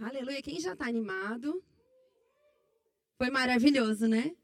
[0.00, 0.40] Aleluia.
[0.40, 1.60] Quem já está animado?
[3.16, 4.36] Foi maravilhoso, né?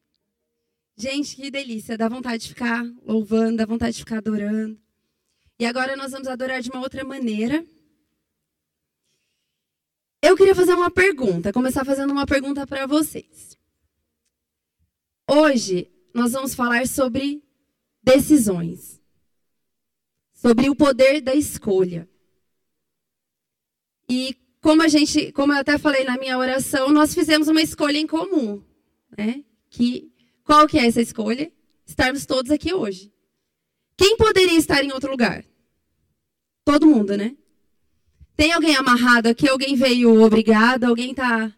[0.96, 1.96] Gente, que delícia.
[1.96, 4.76] Dá vontade de ficar louvando, dá vontade de ficar adorando.
[5.56, 7.64] E agora nós vamos adorar de uma outra maneira.
[10.20, 13.56] Eu queria fazer uma pergunta, começar fazendo uma pergunta para vocês.
[15.30, 17.44] Hoje nós vamos falar sobre
[18.02, 19.00] decisões.
[20.32, 22.08] Sobre o poder da escolha.
[24.08, 27.98] E como a gente, como eu até falei na minha oração, nós fizemos uma escolha
[27.98, 28.64] em comum,
[29.14, 29.44] né?
[29.68, 30.10] Que
[30.42, 31.52] qual que é essa escolha?
[31.84, 33.12] Estarmos todos aqui hoje.
[33.94, 35.44] Quem poderia estar em outro lugar?
[36.64, 37.36] Todo mundo, né?
[38.34, 39.46] Tem alguém amarrado aqui?
[39.46, 40.84] Alguém veio obrigado?
[40.84, 41.54] Alguém está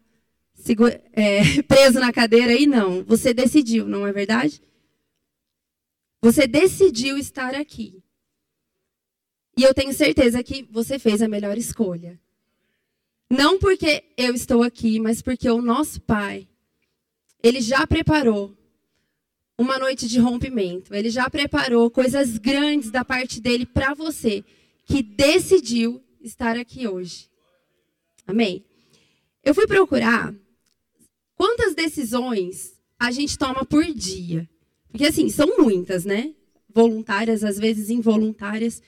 [1.13, 2.67] é, preso na cadeira aí?
[2.67, 3.05] Não.
[3.05, 4.61] Você decidiu, não é verdade?
[6.21, 8.03] Você decidiu estar aqui.
[9.57, 12.21] E eu tenho certeza que você fez a melhor escolha.
[13.31, 16.47] Não porque eu estou aqui, mas porque o nosso Pai,
[17.43, 18.57] ele já preparou
[19.59, 20.95] uma noite de rompimento.
[20.95, 24.45] Ele já preparou coisas grandes da parte dele para você,
[24.85, 27.29] que decidiu estar aqui hoje.
[28.27, 28.65] Amém?
[29.43, 30.35] Eu fui procurar
[31.35, 34.49] quantas decisões a gente toma por dia.
[34.91, 36.35] Porque, assim, são muitas, né?
[36.69, 38.83] Voluntárias, às vezes involuntárias.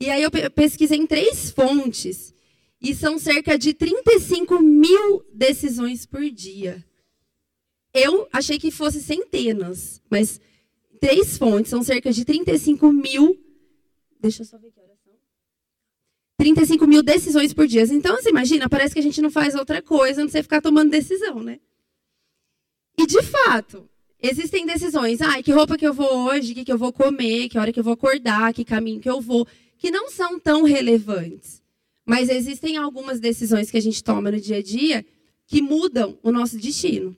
[0.00, 2.34] E aí eu pesquisei em três fontes
[2.80, 6.84] e são cerca de 35 mil decisões por dia.
[7.92, 10.40] Eu achei que fosse centenas, mas
[11.00, 13.36] três fontes são cerca de 35 mil.
[14.20, 15.12] Deixa eu só ver que horas são.
[16.38, 17.82] 35 mil decisões por dia.
[17.82, 20.90] Então, você imagina, parece que a gente não faz outra coisa, não sei ficar tomando
[20.90, 21.58] decisão, né?
[22.96, 23.88] E de fato,
[24.20, 25.20] existem decisões.
[25.20, 27.72] Ah, que roupa que eu vou hoje, o que, que eu vou comer, que hora
[27.72, 29.46] que eu vou acordar, que caminho que eu vou,
[29.78, 31.62] que não são tão relevantes.
[32.08, 35.04] Mas existem algumas decisões que a gente toma no dia a dia
[35.46, 37.14] que mudam o nosso destino.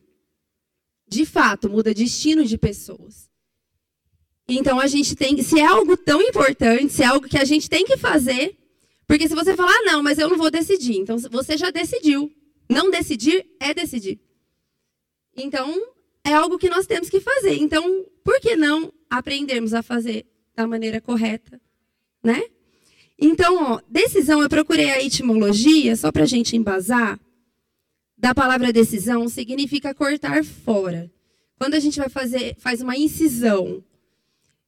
[1.09, 3.31] De fato, muda destino de pessoas.
[4.49, 7.71] Então a gente tem, se é algo tão importante, se é algo que a gente
[7.71, 8.59] tem que fazer,
[9.07, 12.29] porque se você falar, ah, não, mas eu não vou decidir, então você já decidiu.
[12.69, 14.21] Não decidir é decidir.
[15.37, 15.73] Então,
[16.25, 17.55] é algo que nós temos que fazer.
[17.59, 20.27] Então, por que não aprendermos a fazer
[20.57, 21.61] da maneira correta,
[22.25, 22.43] né?
[23.21, 27.21] Então, ó, decisão, eu procurei a etimologia, só para a gente embasar,
[28.17, 31.11] da palavra decisão, significa cortar fora.
[31.59, 33.85] Quando a gente vai fazer, faz uma incisão,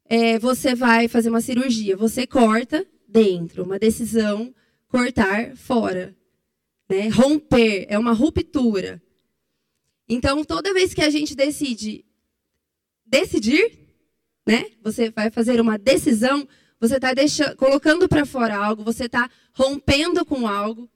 [0.05, 4.55] é, você vai fazer uma cirurgia, você corta dentro, uma decisão,
[4.89, 6.15] cortar fora.
[6.89, 7.09] Né?
[7.09, 9.03] Romper, é uma ruptura.
[10.07, 12.05] Então, toda vez que a gente decide
[13.07, 13.79] decidir,
[14.47, 14.67] né?
[14.83, 16.47] Você vai fazer uma decisão,
[16.83, 17.11] você está
[17.55, 20.91] colocando para fora algo, você está rompendo com algo.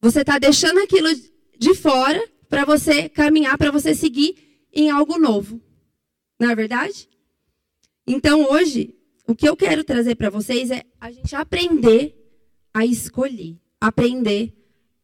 [0.00, 1.08] Você está deixando aquilo
[1.58, 4.36] de fora para você caminhar, para você seguir
[4.72, 5.60] em algo novo.
[6.38, 7.08] Não é verdade?
[8.06, 8.94] Então, hoje,
[9.26, 12.14] o que eu quero trazer para vocês é a gente aprender
[12.72, 14.54] a escolher, aprender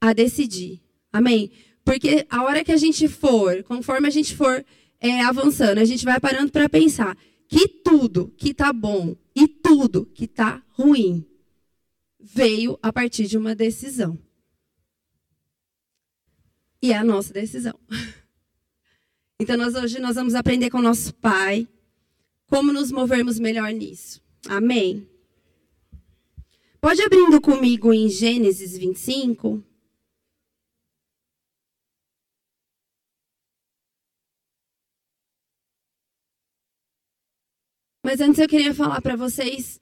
[0.00, 0.80] a decidir.
[1.12, 1.50] Amém?
[1.84, 4.64] Porque a hora que a gente for, conforme a gente for
[5.00, 7.18] é, avançando, a gente vai parando para pensar
[7.48, 11.24] que tudo que está bom e tudo que está ruim
[12.18, 14.18] veio a partir de uma decisão.
[16.82, 17.78] E é a nossa decisão.
[19.38, 21.68] Então, nós, hoje nós vamos aprender com o nosso Pai
[22.46, 24.18] como nos movermos melhor nisso.
[24.48, 25.06] Amém?
[26.80, 29.62] Pode abrindo comigo em Gênesis 25.
[38.06, 39.80] Mas antes eu queria falar para vocês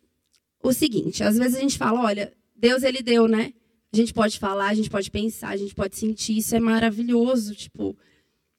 [0.62, 3.53] o seguinte: às vezes a gente fala, olha, Deus ele deu, né?
[3.93, 7.55] A gente pode falar, a gente pode pensar, a gente pode sentir, isso é maravilhoso,
[7.55, 7.95] tipo,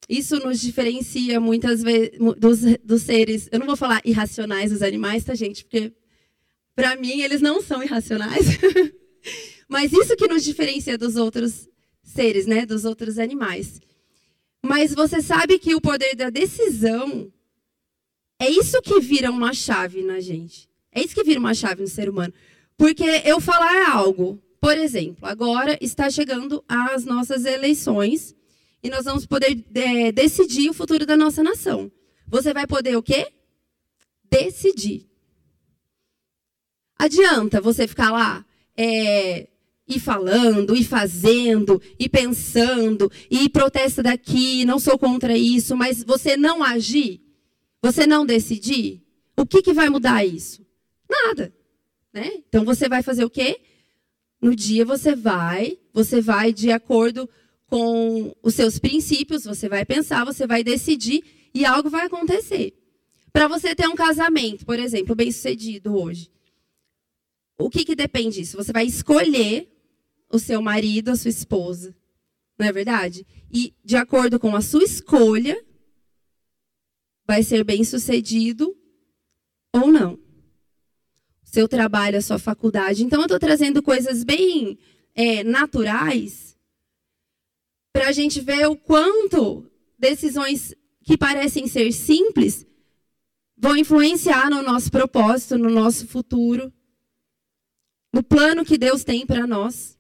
[0.08, 5.24] isso nos diferencia muitas vezes dos, dos seres, eu não vou falar irracionais dos animais,
[5.24, 5.64] tá, gente?
[5.64, 5.92] Porque
[6.75, 8.46] para mim eles não são irracionais.
[9.68, 11.68] Mas isso que nos diferencia dos outros
[12.04, 13.81] seres, né, dos outros animais.
[14.63, 17.34] Mas você sabe que o poder da decisão
[18.40, 20.70] é isso que vira uma chave na gente.
[20.92, 22.34] É isso que vira uma chave no ser humano.
[22.78, 28.36] Porque eu falar algo, por exemplo, agora está chegando as nossas eleições
[28.84, 31.92] e nós vamos poder é, decidir o futuro da nossa nação.
[32.28, 33.32] Você vai poder o quê?
[34.30, 35.08] Decidir.
[36.98, 38.46] Adianta você ficar lá
[38.78, 39.48] é,
[39.88, 46.36] e falando, e fazendo, e pensando, e protesta daqui, não sou contra isso, mas você
[46.38, 47.25] não agir?
[47.86, 49.04] Você não decidir,
[49.38, 50.66] o que, que vai mudar isso?
[51.08, 51.54] Nada.
[52.12, 52.42] Né?
[52.50, 53.62] Então você vai fazer o quê?
[54.42, 57.30] No dia você vai, você vai de acordo
[57.68, 61.24] com os seus princípios, você vai pensar, você vai decidir
[61.54, 62.74] e algo vai acontecer.
[63.32, 66.32] Para você ter um casamento, por exemplo, bem sucedido hoje,
[67.56, 68.58] o que, que depende disso?
[68.58, 69.70] Você vai escolher
[70.28, 71.96] o seu marido, a sua esposa.
[72.58, 73.28] Não é verdade?
[73.54, 75.64] E de acordo com a sua escolha,
[77.25, 78.75] vai ser bem sucedido
[79.74, 80.19] ou não.
[81.44, 83.04] Seu trabalho, a sua faculdade.
[83.04, 84.77] Então, eu estou trazendo coisas bem
[85.13, 86.57] é, naturais
[87.94, 92.66] para a gente ver o quanto decisões que parecem ser simples
[93.57, 96.74] vão influenciar no nosso propósito, no nosso futuro,
[98.13, 99.98] no plano que Deus tem para nós.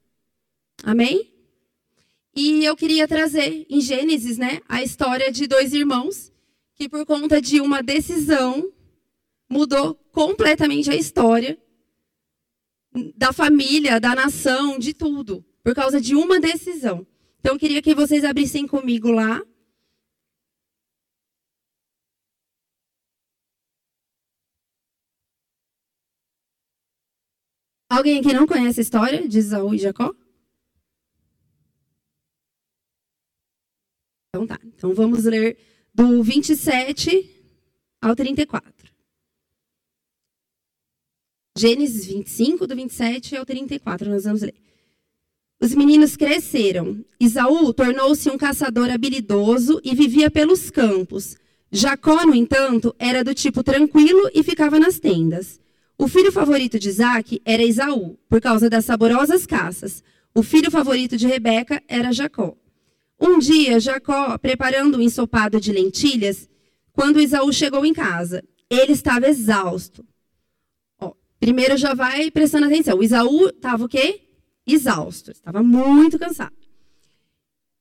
[0.83, 1.31] Amém?
[2.35, 6.33] E eu queria trazer em Gênesis, né, a história de dois irmãos
[6.75, 8.71] que por conta de uma decisão
[9.49, 11.57] mudou completamente a história
[13.15, 17.05] da família, da nação, de tudo, por causa de uma decisão.
[17.39, 19.41] Então eu queria que vocês abrissem comigo lá
[27.95, 30.13] Alguém aqui não conhece a história de Isaú e Jacó?
[34.29, 34.59] Então tá.
[34.65, 35.57] Então vamos ler
[35.95, 37.29] do 27
[38.01, 38.73] ao 34.
[41.57, 44.55] Gênesis 25, do 27 ao 34, nós vamos ler.
[45.57, 46.99] Os meninos cresceram.
[47.17, 51.37] Isaú tornou-se um caçador habilidoso e vivia pelos campos.
[51.71, 55.61] Jacó, no entanto, era do tipo tranquilo e ficava nas tendas.
[55.97, 60.03] O filho favorito de Isaac era Esaú, por causa das saborosas caças.
[60.33, 62.57] O filho favorito de Rebeca era Jacó.
[63.19, 66.49] Um dia, Jacó, preparando um ensopado de lentilhas,
[66.91, 70.05] quando Esaú chegou em casa, ele estava exausto.
[70.99, 72.97] Ó, primeiro já vai prestando atenção.
[72.97, 74.21] O Esaú estava o quê?
[74.65, 76.55] Exausto, estava muito cansado.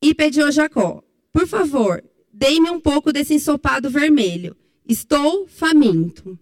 [0.01, 4.55] E pediu a Jacó: Por favor, dê-me um pouco desse ensopado vermelho.
[4.87, 6.37] Estou faminto.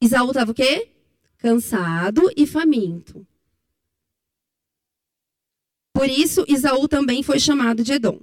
[0.00, 0.90] Isaú estava o quê?
[1.38, 3.26] Cansado e faminto.
[5.98, 8.20] Por isso, Isaú também foi chamado de Edom.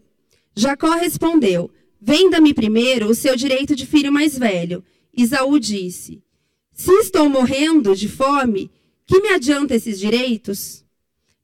[0.56, 1.70] Jacó respondeu:
[2.00, 4.82] Venda-me primeiro o seu direito de filho mais velho.
[5.14, 6.24] Isaú disse:
[6.72, 8.72] Se estou morrendo de fome,
[9.06, 10.86] que me adianta esses direitos?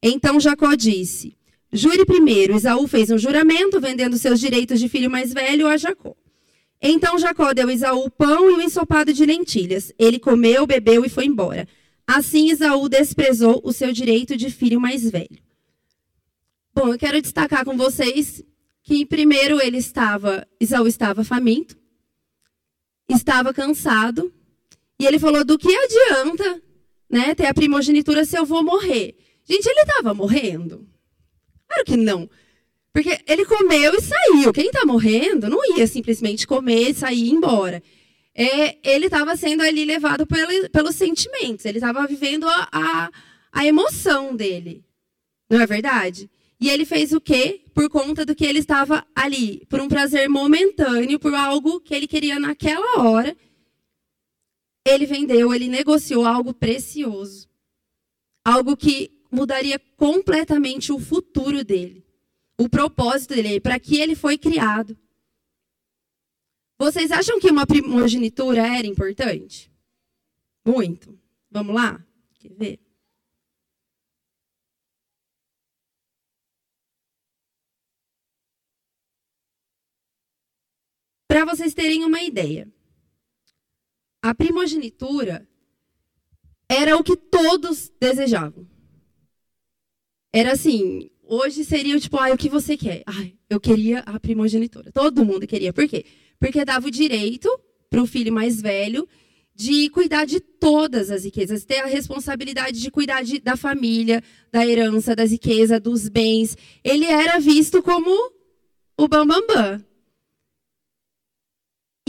[0.02, 1.36] Então Jacó disse:
[1.70, 2.56] Jure primeiro.
[2.56, 6.16] Isaú fez um juramento, vendendo seus direitos de filho mais velho a Jacó.
[6.82, 9.92] Então Jacó deu a Isaú pão e o ensopado de lentilhas.
[10.00, 11.68] Ele comeu, bebeu e foi embora.
[12.08, 15.51] Assim Isaú desprezou o seu direito de filho mais velho.
[16.74, 18.44] Bom, eu quero destacar com vocês
[18.84, 21.78] que primeiro ele estava, Isaú estava faminto,
[23.10, 24.34] estava cansado,
[25.00, 26.62] e ele falou: "Do que adianta,
[27.10, 30.88] né, ter a primogenitura se eu vou morrer?" Gente, ele estava morrendo?
[31.68, 32.30] Claro que não.
[32.94, 34.54] Porque ele comeu e saiu.
[34.54, 37.82] Quem está morrendo não ia simplesmente comer, sair e ir embora.
[38.36, 41.66] É, ele estava sendo ali levado pelo, pelos sentimentos.
[41.66, 43.12] Ele estava vivendo a, a,
[43.52, 44.84] a, emoção dele.
[45.50, 46.30] Não é verdade?
[46.62, 47.66] E ele fez o quê?
[47.74, 49.66] Por conta do que ele estava ali.
[49.66, 53.36] Por um prazer momentâneo, por algo que ele queria naquela hora.
[54.88, 57.50] Ele vendeu, ele negociou algo precioso.
[58.46, 62.06] Algo que mudaria completamente o futuro dele
[62.62, 64.98] o propósito dele, para que ele foi criado.
[66.78, 69.72] Vocês acham que uma primogenitura era importante?
[70.66, 71.20] Muito.
[71.50, 72.04] Vamos lá?
[72.40, 72.80] Quer ver?
[81.32, 82.68] Para vocês terem uma ideia,
[84.22, 85.48] a primogenitura
[86.68, 88.68] era o que todos desejavam.
[90.34, 93.04] Era assim, Hoje seria tipo, ah, o que você quer?
[93.06, 94.92] Ai, eu queria a primogenitura.
[94.92, 95.72] Todo mundo queria.
[95.72, 96.04] Por quê?
[96.38, 97.48] Porque dava o direito
[97.90, 99.08] para o filho mais velho
[99.56, 104.22] de cuidar de todas as riquezas, ter a responsabilidade de cuidar de, da família,
[104.52, 106.58] da herança, das riquezas, dos bens.
[106.84, 108.12] Ele era visto como
[108.98, 109.48] o bambambam.
[109.48, 109.91] Bam, bam.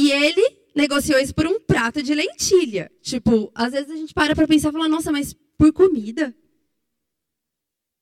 [0.02, 2.90] E ele negociou isso por um prato de lentilha.
[3.00, 6.34] Tipo, às vezes a gente para para pensar e fala, nossa, mas por comida?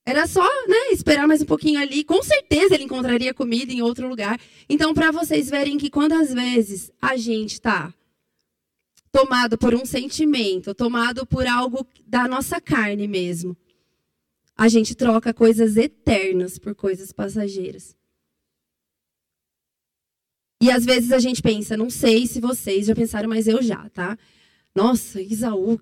[0.07, 2.03] Era só né, esperar mais um pouquinho ali.
[2.03, 4.41] Com certeza ele encontraria comida em outro lugar.
[4.67, 7.93] Então, para vocês verem que quando às vezes a gente está
[9.13, 13.55] tomado por um sentimento, tomado por algo da nossa carne mesmo,
[14.57, 17.95] a gente troca coisas eternas por coisas passageiras.
[20.61, 23.89] E às vezes a gente pensa, não sei se vocês já pensaram, mas eu já,
[23.91, 24.19] tá?
[24.75, 25.81] Nossa, Isaú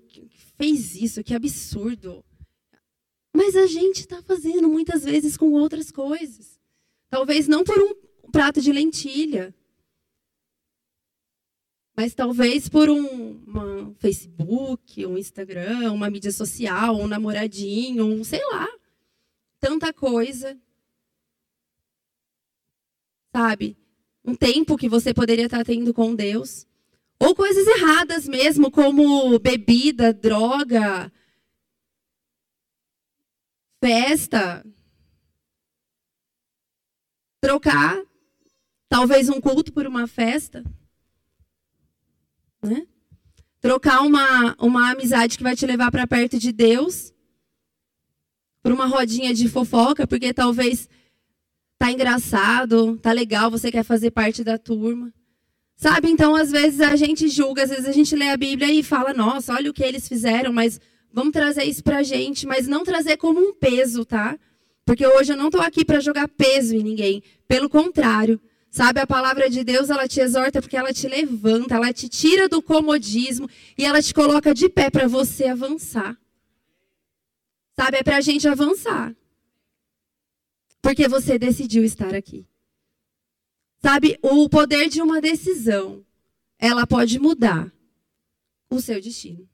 [0.57, 2.23] fez isso, que absurdo.
[3.35, 6.59] Mas a gente está fazendo muitas vezes com outras coisas.
[7.09, 7.93] Talvez não por um
[8.31, 9.53] prato de lentilha,
[11.95, 18.41] mas talvez por um uma Facebook, um Instagram, uma mídia social, um namoradinho, um sei
[18.45, 18.67] lá.
[19.59, 20.57] Tanta coisa.
[23.35, 23.78] Sabe?
[24.29, 26.67] Um tempo que você poderia estar tendo com Deus.
[27.19, 31.11] Ou coisas erradas mesmo, como bebida, droga,
[33.83, 34.63] festa.
[37.41, 37.99] Trocar
[38.87, 40.63] talvez um culto por uma festa.
[42.61, 42.85] Né?
[43.59, 47.11] Trocar uma, uma amizade que vai te levar para perto de Deus
[48.61, 50.87] por uma rodinha de fofoca, porque talvez
[51.79, 55.11] tá engraçado, tá legal, você quer fazer parte da turma.
[55.75, 56.09] Sabe?
[56.09, 59.13] Então, às vezes a gente julga, às vezes a gente lê a Bíblia e fala:
[59.13, 60.79] "Nossa, olha o que eles fizeram", mas
[61.11, 64.37] vamos trazer isso pra gente, mas não trazer como um peso, tá?
[64.85, 67.23] Porque hoje eu não estou aqui para jogar peso em ninguém.
[67.47, 68.39] Pelo contrário,
[68.71, 72.47] Sabe, a palavra de Deus, ela te exorta porque ela te levanta, ela te tira
[72.47, 76.15] do comodismo e ela te coloca de pé para você avançar.
[77.75, 79.15] Sabe, é para a gente avançar.
[80.81, 82.47] Porque você decidiu estar aqui.
[83.81, 86.05] Sabe, o poder de uma decisão,
[86.57, 87.71] ela pode mudar
[88.69, 89.47] o seu destino.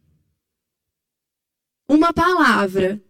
[1.88, 3.01] Uma palavra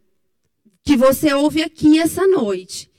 [0.84, 2.92] que você ouve aqui essa noite,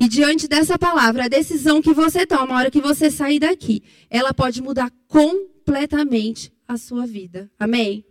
[0.00, 3.82] e diante dessa palavra, a decisão que você toma, a hora que você sair daqui,
[4.10, 7.50] ela pode mudar completamente a sua vida.
[7.58, 8.04] Amém?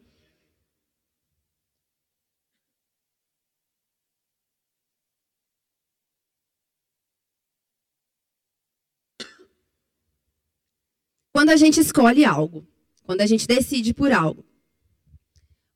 [11.37, 12.65] Quando a gente escolhe algo,
[13.03, 14.43] quando a gente decide por algo,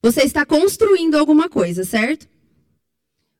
[0.02, 2.28] você está construindo alguma coisa, certo?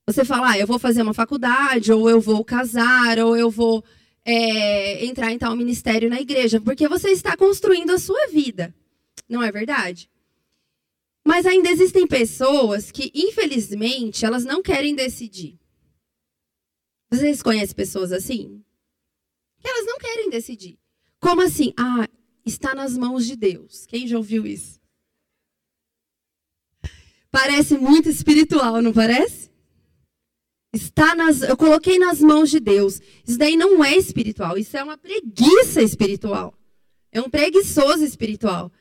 [0.06, 3.84] Você fala, ah, eu vou fazer uma faculdade, ou eu vou casar, ou eu vou
[4.24, 8.72] é, entrar em tal ministério na igreja, porque você está construindo a sua vida.
[9.28, 10.08] Não é verdade?
[11.26, 15.58] Mas ainda existem pessoas que, infelizmente, elas não querem decidir.
[17.10, 18.64] Vocês conhecem pessoas assim?
[19.64, 20.81] Elas não querem decidir.
[21.22, 21.72] Como assim?
[21.78, 22.10] Ah,
[22.46, 23.86] está nas mãos de Deus.
[23.86, 24.82] Quem já ouviu isso?
[27.30, 29.50] Parece muito espiritual, não parece?
[30.74, 33.00] Está nas, eu coloquei nas mãos de Deus.
[33.26, 36.54] Isso daí não é espiritual, isso é uma preguiça espiritual.
[37.12, 38.72] É um preguiçoso espiritual.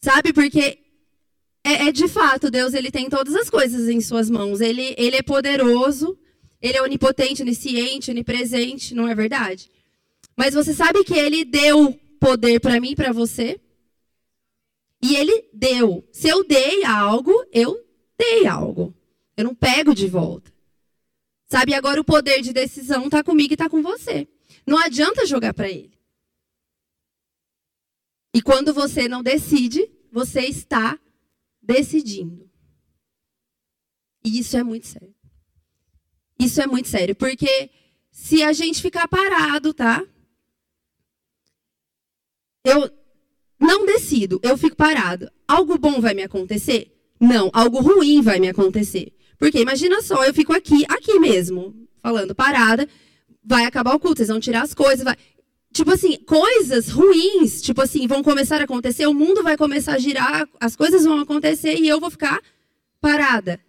[0.00, 0.32] Sabe?
[0.32, 0.78] Porque
[1.64, 4.60] é, é, de fato, Deus ele tem todas as coisas em suas mãos.
[4.60, 6.16] Ele, ele é poderoso,
[6.62, 9.70] ele é onipotente, onisciente, onipresente, não é verdade?
[10.36, 13.60] Mas você sabe que ele deu poder para mim e para você?
[15.02, 16.06] E ele deu.
[16.12, 17.82] Se eu dei algo, eu
[18.18, 18.94] dei algo.
[19.36, 20.52] Eu não pego de volta.
[21.48, 24.28] Sabe, agora o poder de decisão está comigo e está com você.
[24.66, 25.96] Não adianta jogar para ele.
[28.34, 30.98] E quando você não decide, você está
[31.62, 32.50] decidindo.
[34.24, 35.14] E isso é muito sério.
[36.38, 37.70] Isso é muito sério, porque
[38.10, 40.04] se a gente ficar parado, tá?
[42.66, 42.90] Eu
[43.60, 45.30] não decido, eu fico parado.
[45.46, 46.92] Algo bom vai me acontecer?
[47.20, 49.12] Não, algo ruim vai me acontecer.
[49.38, 52.88] Porque imagina só, eu fico aqui, aqui mesmo, falando parada,
[53.44, 55.16] vai acabar o culto, vocês vão tirar as coisas, vai...
[55.72, 59.98] Tipo assim, coisas ruins, tipo assim, vão começar a acontecer, o mundo vai começar a
[59.98, 62.40] girar, as coisas vão acontecer e eu vou ficar
[63.00, 63.60] parada.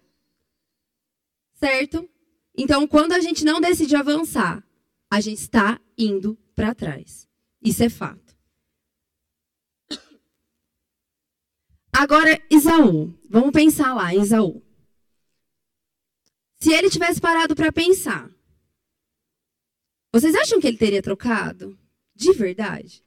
[1.54, 2.08] Certo?
[2.56, 4.64] Então, quando a gente não decide avançar,
[5.08, 7.28] a gente está indo para trás.
[7.62, 8.27] Isso é fato.
[11.98, 13.12] Agora, Isaú.
[13.28, 14.62] Vamos pensar lá, Isaú.
[16.60, 18.30] Se ele tivesse parado para pensar,
[20.12, 21.76] vocês acham que ele teria trocado?
[22.14, 23.04] De verdade?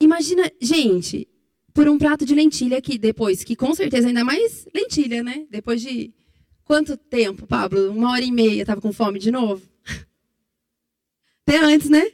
[0.00, 1.28] Imagina, gente,
[1.74, 5.48] por um prato de lentilha aqui depois, que com certeza ainda mais lentilha, né?
[5.50, 6.14] Depois de
[6.62, 7.90] quanto tempo, Pablo?
[7.90, 9.68] Uma hora e meia, tava com fome de novo?
[11.44, 12.08] Até antes, né?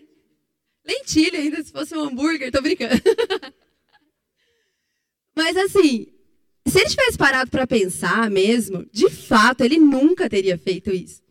[0.87, 2.95] Lentilha ainda, se fosse um hambúrguer, tô brincando.
[5.38, 6.09] Mas assim,
[6.66, 11.23] se ele tivesse parado para pensar mesmo, de fato, ele nunca teria feito isso.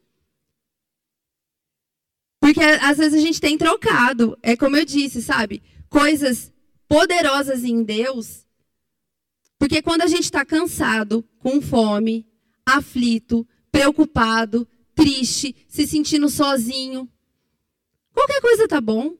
[2.40, 5.62] Porque às vezes a gente tem trocado, é como eu disse, sabe?
[5.90, 6.54] Coisas
[6.88, 8.48] poderosas em Deus.
[9.60, 12.26] Porque quando a gente está cansado, com fome,
[12.66, 17.12] aflito, preocupado, triste, se sentindo sozinho,
[18.14, 19.18] qualquer coisa tá bom.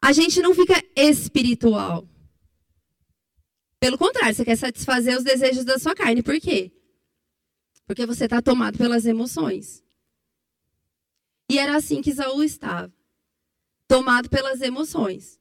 [0.00, 2.08] A gente não fica espiritual.
[3.84, 6.22] Pelo contrário, você quer satisfazer os desejos da sua carne.
[6.22, 6.72] Por quê?
[7.86, 9.84] Porque você está tomado pelas emoções.
[11.50, 12.90] E era assim que Saul estava
[13.86, 15.38] tomado pelas emoções.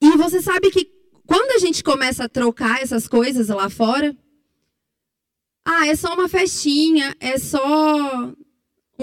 [0.00, 0.84] E você sabe que
[1.26, 4.16] quando a gente começa a trocar essas coisas lá fora,
[5.64, 8.32] ah, é só uma festinha, é só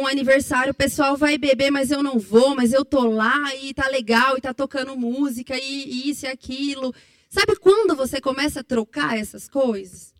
[0.01, 3.73] um aniversário, o pessoal vai beber, mas eu não vou, mas eu tô lá e
[3.73, 6.93] tá legal e tá tocando música e, isso e aquilo.
[7.29, 10.13] Sabe quando você começa a trocar essas coisas?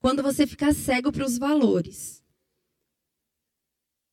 [0.00, 2.22] Quando você fica cego para os valores.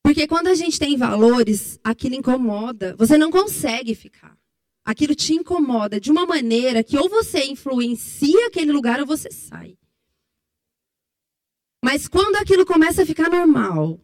[0.02, 2.96] Porque quando a gente tem valores, aquilo incomoda.
[2.96, 4.36] Você não consegue ficar.
[4.84, 9.76] Aquilo te incomoda de uma maneira que ou você influencia aquele lugar ou você sai.
[11.84, 14.00] Mas quando aquilo começa a ficar normal,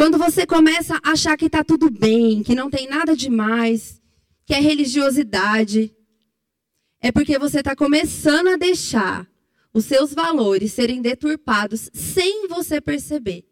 [0.00, 4.00] quando você começa a achar que está tudo bem, que não tem nada demais,
[4.46, 5.94] que é religiosidade,
[7.02, 9.28] é porque você está começando a deixar
[9.74, 13.44] os seus valores serem deturpados sem você perceber.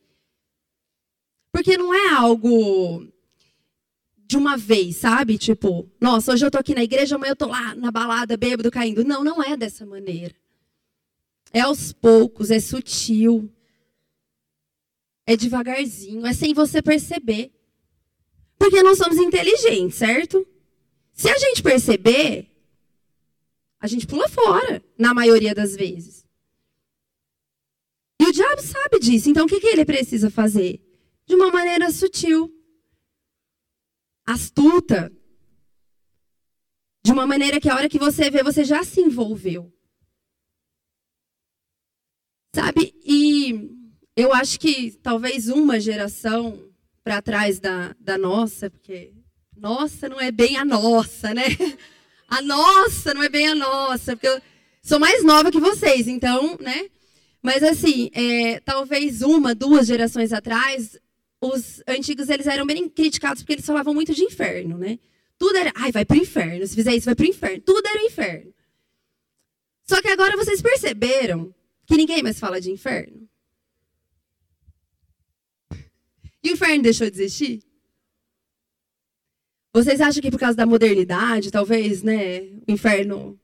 [1.52, 3.06] Porque não é algo
[4.26, 5.36] de uma vez, sabe?
[5.36, 8.70] Tipo, nossa, hoje eu tô aqui na igreja, amanhã eu tô lá na balada, bêbado,
[8.70, 9.04] caindo.
[9.04, 10.34] Não, não é dessa maneira.
[11.52, 13.52] É aos poucos, é sutil.
[15.28, 17.52] É devagarzinho, é sem você perceber.
[18.58, 20.49] Porque nós somos inteligentes, certo?
[21.12, 22.50] Se a gente perceber,
[23.78, 26.25] a gente pula fora, na maioria das vezes.
[28.18, 30.80] E o diabo sabe disso, então o que, que ele precisa fazer?
[31.26, 32.50] De uma maneira sutil
[34.25, 35.12] astuta,
[37.04, 39.70] de uma maneira que a hora que você vê, você já se envolveu.
[42.54, 42.94] Sabe?
[43.04, 43.17] E
[44.18, 46.58] eu acho que talvez uma geração
[47.04, 49.12] para trás da, da nossa, porque
[49.56, 51.44] nossa não é bem a nossa, né?
[52.30, 54.38] A nossa não é bem a nossa, porque eu
[54.82, 56.90] sou mais nova que vocês, então, né?
[57.42, 61.00] Mas assim, é, talvez uma, duas gerações atrás,
[61.40, 64.98] os antigos eles eram bem criticados porque eles falavam muito de inferno, né?
[65.38, 67.62] Tudo era, ai, vai pro inferno, se fizer isso vai pro inferno.
[67.62, 68.52] Tudo era o inferno.
[69.88, 71.54] Só que agora vocês perceberam
[71.87, 73.26] que ninguém mais fala de inferno?
[76.38, 77.62] E o inferno deixou de existir?
[79.72, 83.38] Vocês acham que por causa da modernidade, talvez, né, o inferno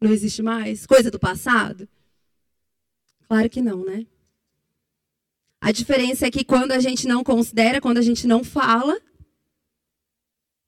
[0.00, 0.86] não existe mais?
[0.86, 1.88] Coisa do passado?
[3.26, 4.06] Claro que não, né?
[5.60, 9.00] A diferença é que quando a gente não considera, quando a gente não fala,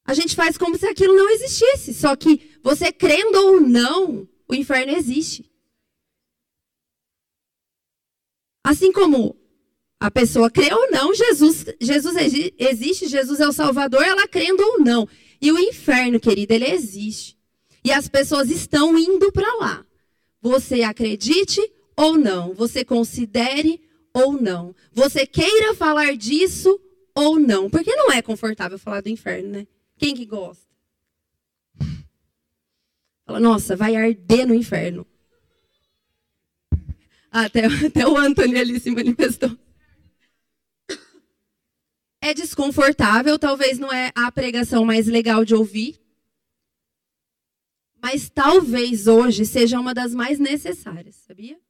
[0.05, 1.95] a gente faz como se aquilo não existisse.
[1.95, 5.49] Só que você crendo ou não, o inferno existe.
[8.65, 9.38] Assim como
[10.01, 12.15] a pessoa crê ou não, Jesus, Jesus
[12.57, 15.09] existe, Jesus é o Salvador, ela crendo ou não.
[15.41, 17.37] E o inferno, querida, ele existe.
[17.85, 19.85] E as pessoas estão indo para lá.
[20.41, 21.61] Você acredite
[21.97, 23.81] ou não, você considere
[24.15, 24.75] ou não.
[24.93, 26.81] Você queira falar disso
[27.15, 27.69] ou não.
[27.69, 29.67] Porque não é confortável falar do inferno, né?
[29.97, 30.67] Quem que gosta?
[33.27, 35.05] Fala, nossa, vai arder no inferno.
[37.31, 39.57] Até, até o Antônio ali se manifestou.
[42.21, 46.01] É desconfortável, talvez não é a pregação mais legal de ouvir.
[48.03, 51.61] Mas talvez hoje seja uma das mais necessárias, sabia?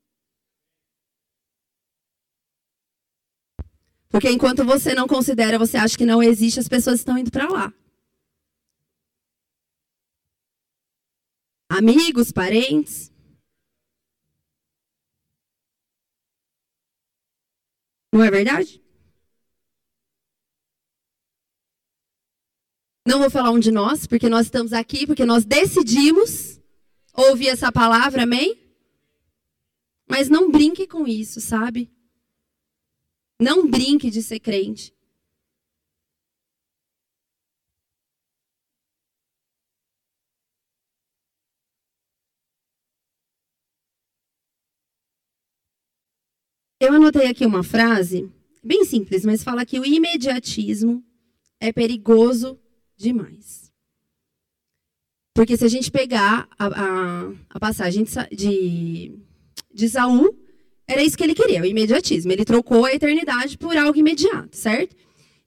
[4.08, 7.48] Porque enquanto você não considera, você acha que não existe, as pessoas estão indo para
[7.48, 7.72] lá.
[11.68, 13.12] Amigos, parentes.
[18.12, 18.82] Não é verdade?
[23.08, 26.60] Não vou falar um de nós, porque nós estamos aqui, porque nós decidimos
[27.14, 28.54] ouvir essa palavra, amém?
[30.06, 31.90] Mas não brinque com isso, sabe?
[33.40, 34.94] Não brinque de ser crente.
[46.78, 48.30] Eu anotei aqui uma frase,
[48.62, 51.02] bem simples, mas fala que o imediatismo
[51.58, 52.60] é perigoso
[52.98, 53.72] demais.
[55.32, 59.12] Porque se a gente pegar a, a, a passagem de,
[59.72, 60.36] de, Saul,
[60.86, 62.32] era isso que ele queria, o imediatismo.
[62.32, 64.96] Ele trocou a eternidade por algo imediato, certo?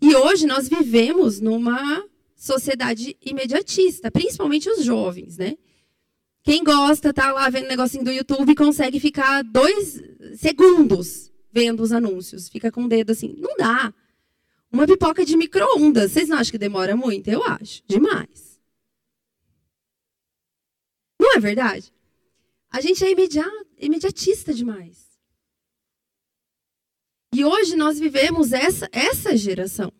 [0.02, 2.04] E hoje nós vivemos numa
[2.38, 5.58] sociedade imediatista, principalmente os jovens, né?
[6.44, 10.02] Quem gosta, tá lá vendo negocinho do YouTube e consegue ficar dois
[10.38, 13.36] segundos vendo os anúncios, fica com o dedo assim.
[13.38, 13.94] Não dá.
[14.72, 16.12] Uma pipoca de micro-ondas.
[16.12, 17.30] Vocês não acham que demora muito?
[17.30, 17.84] Eu acho.
[17.86, 18.60] Demais.
[21.20, 21.94] Não é verdade?
[22.72, 23.12] A gente é
[23.78, 25.12] imediatista demais.
[27.34, 29.92] E hoje nós vivemos essa, essa geração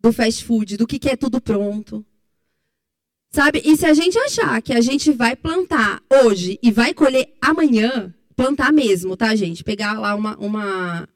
[0.00, 2.04] do fast food, do que quer tudo pronto.
[3.30, 3.60] Sabe?
[3.64, 8.14] E se a gente achar que a gente vai plantar hoje e vai colher amanhã,
[8.34, 9.64] plantar mesmo, tá, gente?
[9.64, 11.08] Pegar lá uma, uma,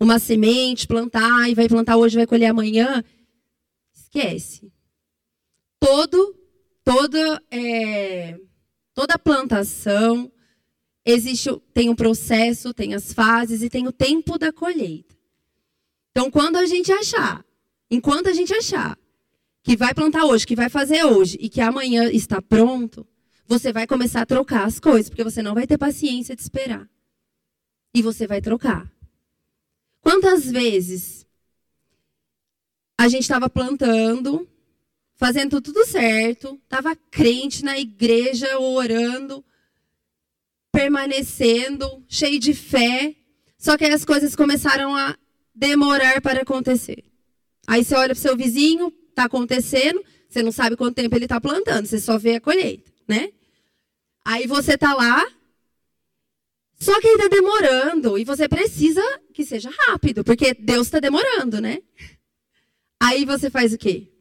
[0.00, 3.02] uma semente, plantar e vai plantar hoje, vai colher amanhã,
[3.92, 4.72] esquece.
[5.80, 6.36] Todo,
[6.84, 8.38] toda, é,
[8.94, 10.30] toda plantação
[11.04, 15.16] existe, tem um processo, tem as fases e tem o tempo da colheita.
[16.10, 17.44] Então, quando a gente achar,
[17.90, 18.98] enquanto a gente achar
[19.62, 23.06] que vai plantar hoje, que vai fazer hoje e que amanhã está pronto,
[23.46, 26.88] você vai começar a trocar as coisas, porque você não vai ter paciência de esperar.
[27.94, 28.90] E você vai trocar.
[30.08, 31.26] Quantas vezes
[32.96, 34.48] a gente estava plantando,
[35.16, 39.44] fazendo tudo certo, estava crente na igreja, orando,
[40.72, 43.16] permanecendo, cheio de fé,
[43.58, 45.14] só que aí as coisas começaram a
[45.54, 47.04] demorar para acontecer.
[47.66, 51.26] Aí você olha para o seu vizinho, está acontecendo, você não sabe quanto tempo ele
[51.26, 53.30] está plantando, você só vê a colheita, né?
[54.24, 55.22] Aí você está lá,
[56.78, 59.02] só que está demorando e você precisa
[59.34, 61.82] que seja rápido, porque Deus está demorando, né?
[63.00, 64.12] Aí você faz o quê?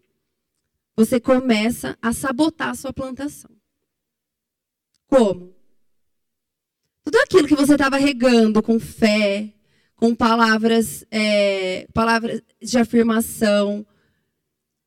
[0.96, 3.52] Você começa a sabotar a sua plantação.
[5.08, 5.56] Como?
[7.04, 9.54] Tudo aquilo que você estava regando com fé,
[9.96, 13.86] com palavras, é, palavras de afirmação,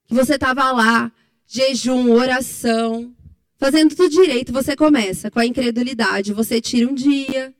[0.07, 1.13] que você estava lá,
[1.47, 3.15] jejum, oração,
[3.57, 6.33] fazendo tudo direito, você começa com a incredulidade.
[6.33, 7.55] Você tira um dia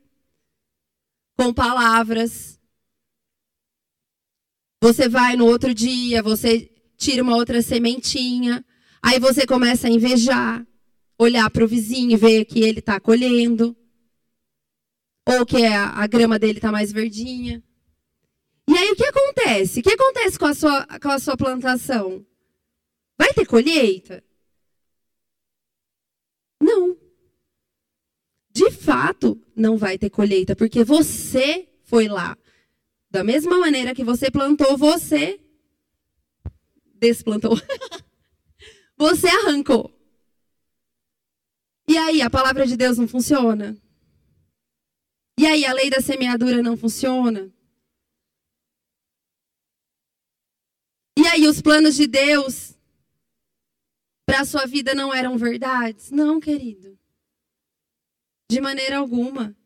[1.41, 2.61] com palavras.
[4.83, 8.63] Você vai no outro dia, você tira uma outra sementinha.
[9.03, 10.67] Aí você começa a invejar,
[11.19, 13.75] olhar para o vizinho, ver que ele está colhendo.
[15.27, 17.63] Ou que a, a grama dele está mais verdinha.
[18.69, 19.81] E aí o que acontece?
[19.81, 22.27] O que acontece com a sua, com a sua plantação?
[23.19, 24.23] Vai ter colheita?
[26.61, 27.00] Não.
[28.53, 32.37] De fato, não vai ter colheita, porque você foi lá.
[33.11, 35.41] Da mesma maneira que você plantou, você
[36.95, 37.57] desplantou.
[38.97, 39.93] você arrancou.
[41.89, 43.77] E aí, a palavra de Deus não funciona?
[45.37, 47.53] E aí, a lei da semeadura não funciona?
[51.19, 52.79] E aí, os planos de Deus
[54.25, 56.13] para a sua vida não eram verdades?
[56.13, 57.00] Não, querido.
[58.51, 59.57] De maneira alguma.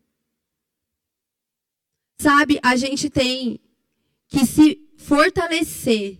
[2.18, 3.58] Sabe, a gente tem
[4.28, 6.18] que se fortalecer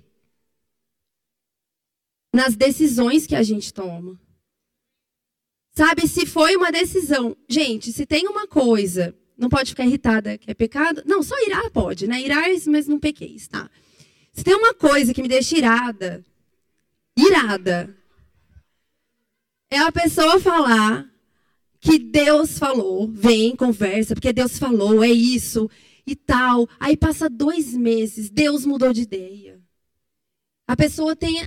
[2.32, 4.18] nas decisões que a gente toma.
[5.72, 7.36] Sabe, se foi uma decisão.
[7.46, 11.02] Gente, se tem uma coisa, não pode ficar irritada que é pecado.
[11.04, 12.22] Não, só irar pode, né?
[12.22, 13.70] Irar, mas não pequeis, tá?
[14.32, 16.24] Se tem uma coisa que me deixa irada,
[17.14, 17.94] irada,
[19.70, 21.13] é a pessoa falar
[21.84, 25.68] que Deus falou, vem, conversa, porque Deus falou, é isso
[26.06, 26.66] e tal.
[26.80, 29.60] Aí passa dois meses, Deus mudou de ideia.
[30.66, 31.46] A pessoa tem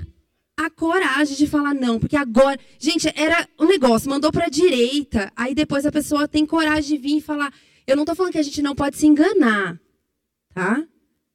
[0.55, 5.55] a coragem de falar não, porque agora, gente, era um negócio, mandou para direita, aí
[5.55, 7.51] depois a pessoa tem coragem de vir e falar,
[7.87, 9.79] eu não estou falando que a gente não pode se enganar,
[10.53, 10.85] tá?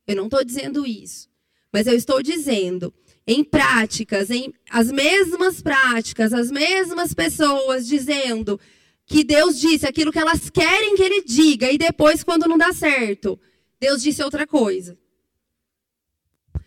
[0.06, 1.28] Eu não estou dizendo isso,
[1.72, 2.94] mas eu estou dizendo
[3.26, 8.60] em práticas, em as mesmas práticas, as mesmas pessoas dizendo
[9.06, 12.72] que Deus disse aquilo que elas querem que ele diga e depois quando não dá
[12.72, 13.38] certo,
[13.78, 14.98] Deus disse outra coisa.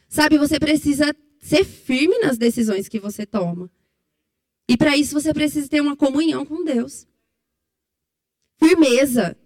[0.07, 3.69] Sabe, você precisa ser firme nas decisões que você toma.
[4.67, 7.07] E para isso você precisa ter uma comunhão com Deus.
[8.57, 9.37] Firmeza.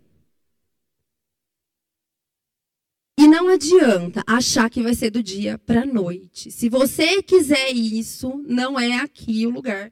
[3.18, 6.52] E não adianta achar que vai ser do dia para a noite.
[6.52, 9.92] Se você quiser isso, não é aqui o lugar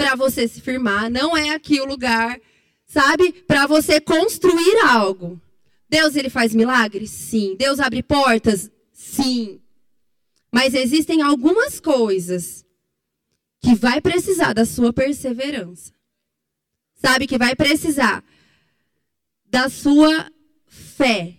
[0.00, 2.40] para você se firmar, não é aqui o lugar,
[2.86, 5.38] sabe, para você construir algo.
[5.90, 7.10] Deus ele faz milagres?
[7.10, 7.54] Sim.
[7.54, 8.70] Deus abre portas?
[8.94, 9.60] Sim.
[10.50, 12.64] Mas existem algumas coisas
[13.60, 15.92] que vai precisar da sua perseverança.
[16.94, 18.24] Sabe que vai precisar
[19.50, 20.32] da sua
[20.66, 21.36] fé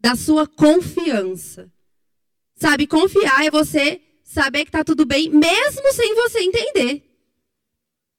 [0.00, 1.72] da sua confiança.
[2.56, 7.05] Sabe, confiar é você saber que está tudo bem, mesmo sem você entender.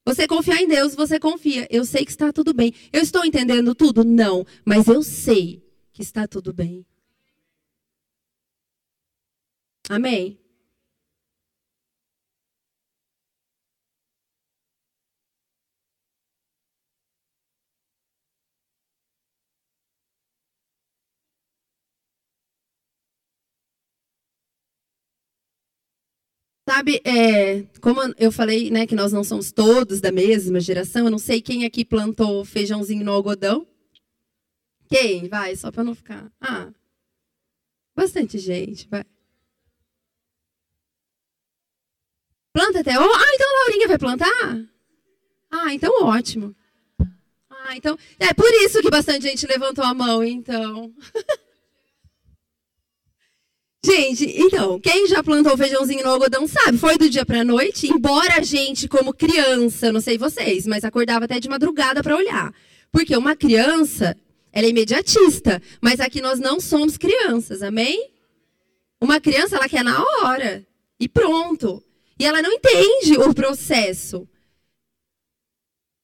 [0.08, 1.68] Você confiar em Deus, você confia.
[1.70, 2.72] Eu sei que está tudo bem.
[2.90, 4.02] Eu estou entendendo tudo?
[4.02, 6.86] Não, mas eu sei que está tudo bem.
[9.86, 10.40] Amém?
[26.68, 31.10] Sabe, é, como eu falei, né, que nós não somos todos da mesma geração, eu
[31.10, 33.66] não sei quem aqui plantou feijãozinho no algodão.
[34.86, 35.30] Quem?
[35.30, 36.30] Vai, só para não ficar.
[36.38, 36.70] Ah,
[37.96, 39.02] bastante gente, vai.
[42.52, 42.98] Planta até.
[42.98, 44.68] Oh, ah, então a Laurinha vai plantar?
[45.50, 46.54] Ah, então ótimo.
[47.48, 47.98] Ah, então.
[48.18, 50.94] É por isso que bastante gente levantou a mão, então.
[53.84, 58.34] Gente, então, quem já plantou feijãozinho no algodão sabe, foi do dia pra noite, embora
[58.34, 62.52] a gente, como criança, não sei vocês, mas acordava até de madrugada para olhar.
[62.90, 64.16] Porque uma criança,
[64.52, 68.10] ela é imediatista, mas aqui nós não somos crianças, amém?
[69.00, 70.66] Uma criança, ela quer na hora,
[70.98, 71.82] e pronto.
[72.18, 74.28] E ela não entende o processo.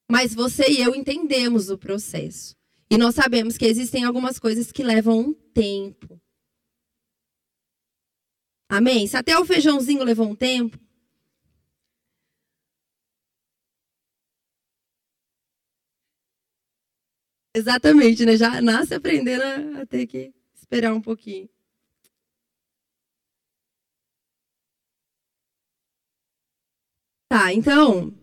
[0.09, 2.55] Mas você e eu entendemos o processo.
[2.89, 6.21] E nós sabemos que existem algumas coisas que levam um tempo.
[8.69, 9.07] Amém?
[9.07, 10.79] Se até o feijãozinho levou um tempo.
[17.55, 18.37] Exatamente, né?
[18.37, 19.43] Já nasce aprendendo
[19.81, 21.49] a ter que esperar um pouquinho.
[27.29, 28.15] Tá, então,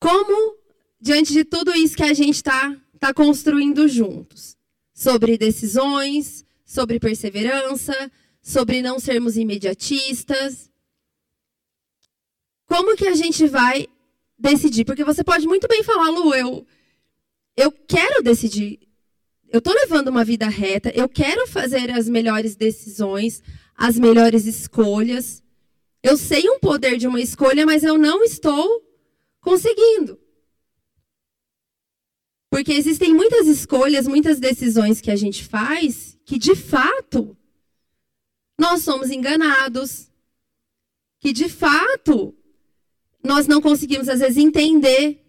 [0.00, 0.56] como
[1.00, 4.56] diante de tudo isso que a gente está tá construindo juntos,
[4.94, 8.10] sobre decisões, sobre perseverança,
[8.42, 10.70] sobre não sermos imediatistas.
[12.66, 13.86] Como que a gente vai
[14.38, 14.84] decidir?
[14.84, 16.66] Porque você pode muito bem falar, Lu, eu,
[17.56, 18.78] eu quero decidir.
[19.48, 23.42] Eu estou levando uma vida reta, eu quero fazer as melhores decisões,
[23.76, 25.42] as melhores escolhas.
[26.02, 28.80] Eu sei um poder de uma escolha, mas eu não estou
[29.40, 30.18] conseguindo.
[32.50, 37.36] Porque existem muitas escolhas, muitas decisões que a gente faz que, de fato,
[38.60, 40.10] nós somos enganados.
[41.18, 42.34] Que de fato
[43.24, 45.24] nós não conseguimos às vezes entender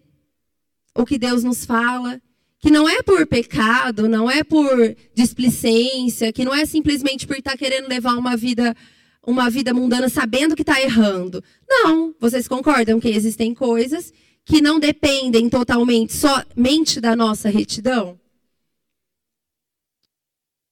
[0.94, 2.20] o que Deus nos fala,
[2.58, 7.56] que não é por pecado, não é por displicência, que não é simplesmente por estar
[7.56, 8.76] querendo levar uma vida
[9.24, 11.42] uma vida mundana sabendo que está errando.
[11.68, 14.12] Não, vocês concordam que existem coisas
[14.44, 18.18] que não dependem totalmente somente da nossa retidão?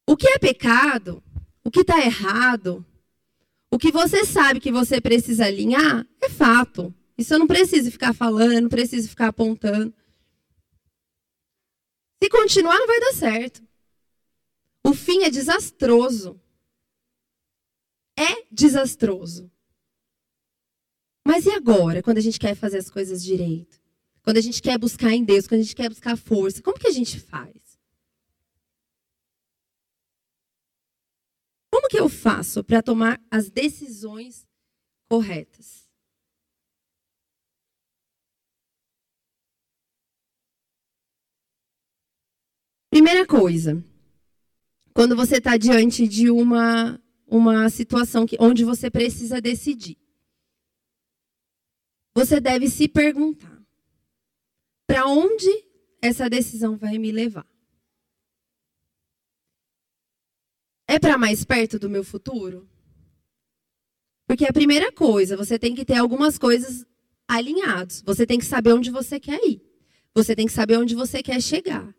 [0.07, 1.23] O que é pecado
[1.65, 2.85] o que está errado,
[3.71, 6.95] o que você sabe que você precisa alinhar, é fato.
[7.17, 9.95] Isso eu não preciso ficar falando, eu não preciso ficar apontando.
[12.23, 13.63] Se continuar, não vai dar certo.
[14.85, 16.41] O fim é desastroso.
[18.19, 19.51] É desastroso.
[21.27, 23.81] Mas e agora, quando a gente quer fazer as coisas direito?
[24.23, 26.89] Quando a gente quer buscar em Deus, quando a gente quer buscar força, como que
[26.89, 27.70] a gente faz?
[31.71, 34.47] Como que eu faço para tomar as decisões
[35.09, 35.89] corretas?
[42.91, 43.83] Primeira coisa,
[44.93, 49.97] quando você está diante de uma, uma situação que, onde você precisa decidir,
[52.15, 53.63] você deve se perguntar:
[54.87, 55.49] para onde
[56.03, 57.50] essa decisão vai me levar?
[60.91, 62.69] É para mais perto do meu futuro?
[64.27, 66.85] Porque a primeira coisa, você tem que ter algumas coisas
[67.29, 68.03] alinhadas.
[68.05, 69.63] Você tem que saber onde você quer ir.
[70.13, 71.95] Você tem que saber onde você quer chegar.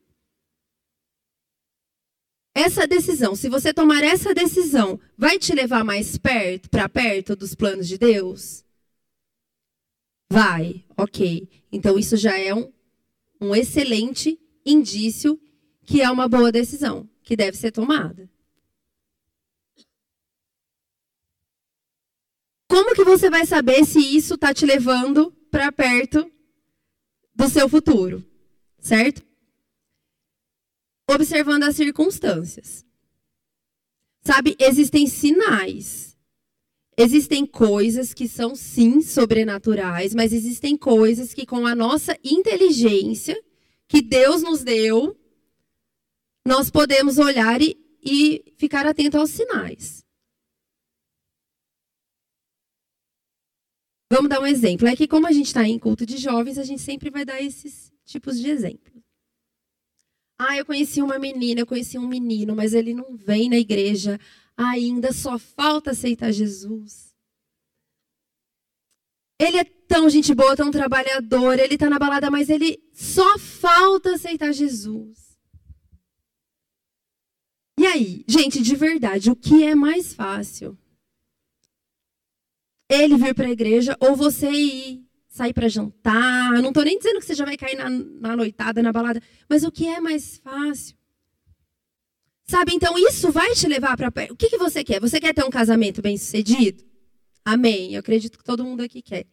[2.54, 7.56] Essa decisão, se você tomar essa decisão, vai te levar mais perto, para perto dos
[7.56, 8.66] planos de Deus?
[10.30, 11.48] Vai, ok.
[11.72, 12.70] Então isso já é um,
[13.40, 15.40] um excelente indício
[15.86, 18.30] que é uma boa decisão, que deve ser tomada.
[22.72, 26.32] Como que você vai saber se isso está te levando para perto
[27.36, 28.26] do seu futuro?
[28.80, 29.22] Certo?
[31.06, 32.86] Observando as circunstâncias.
[34.24, 36.18] Sabe, existem sinais.
[36.98, 43.38] Existem coisas que são sim sobrenaturais, mas existem coisas que com a nossa inteligência
[43.86, 45.20] que Deus nos deu,
[46.48, 50.01] nós podemos olhar e, e ficar atento aos sinais.
[54.12, 54.90] Vamos dar um exemplo.
[54.90, 57.42] É que como a gente está em culto de jovens, a gente sempre vai dar
[57.42, 59.02] esses tipos de exemplos.
[60.38, 64.20] Ah, eu conheci uma menina, eu conheci um menino, mas ele não vem na igreja
[64.58, 67.16] ainda só falta aceitar Jesus.
[69.40, 74.16] Ele é tão gente boa, tão trabalhador, ele está na balada, mas ele só falta
[74.16, 75.40] aceitar Jesus.
[77.80, 80.78] E aí, gente, de verdade, o que é mais fácil?
[82.92, 86.54] Ele vir para a igreja ou você ir sair para jantar?
[86.54, 89.22] Eu não estou nem dizendo que você já vai cair na, na noitada, na balada,
[89.48, 90.98] mas o que é mais fácil?
[92.44, 94.34] Sabe, então isso vai te levar para perto.
[94.34, 95.00] O que, que você quer?
[95.00, 96.84] Você quer ter um casamento bem sucedido?
[97.46, 97.94] Amém.
[97.94, 99.26] Eu acredito que todo mundo aqui quer.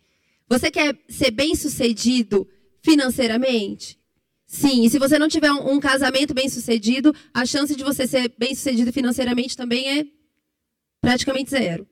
[0.48, 2.48] Você quer ser bem sucedido
[2.80, 3.98] financeiramente?
[4.46, 4.84] Sim.
[4.84, 8.32] E se você não tiver um, um casamento bem sucedido, a chance de você ser
[8.38, 10.06] bem sucedido financeiramente também é
[11.00, 11.88] praticamente zero.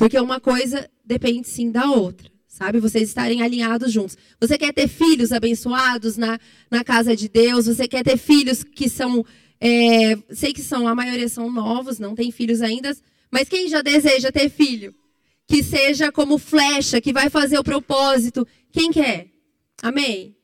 [0.00, 2.80] Porque uma coisa depende sim da outra, sabe?
[2.80, 4.16] Vocês estarem alinhados juntos.
[4.40, 6.38] Você quer ter filhos abençoados na,
[6.70, 7.66] na casa de Deus?
[7.66, 9.22] Você quer ter filhos que são
[9.60, 12.96] é, sei que são, a maioria são novos, não tem filhos ainda,
[13.30, 14.94] mas quem já deseja ter filho?
[15.46, 18.48] Que seja como flecha, que vai fazer o propósito.
[18.72, 19.26] Quem quer?
[19.82, 20.34] Amém?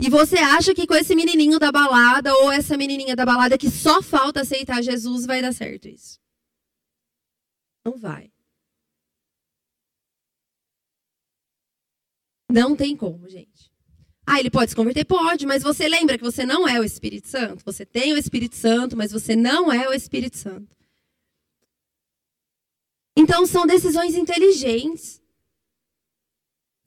[0.00, 3.68] E você acha que com esse menininho da balada ou essa menininha da balada que
[3.68, 6.21] só falta aceitar Jesus vai dar certo isso?
[7.84, 8.30] Não vai.
[12.50, 13.72] Não tem como, gente.
[14.26, 15.04] Ah, ele pode se converter?
[15.04, 17.64] Pode, mas você lembra que você não é o Espírito Santo?
[17.64, 20.76] Você tem o Espírito Santo, mas você não é o Espírito Santo.
[23.16, 25.20] Então são decisões inteligentes.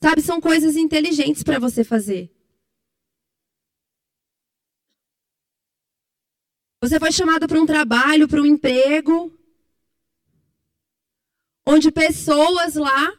[0.02, 2.32] Sabe, são coisas inteligentes para você fazer.
[6.82, 9.35] Você foi chamado para um trabalho, para um emprego,
[11.66, 13.14] onde pessoas lá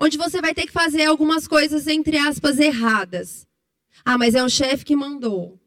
[0.00, 3.46] onde você vai ter que fazer algumas coisas, entre aspas, erradas.
[4.04, 5.58] Ah, mas é o chefe que mandou.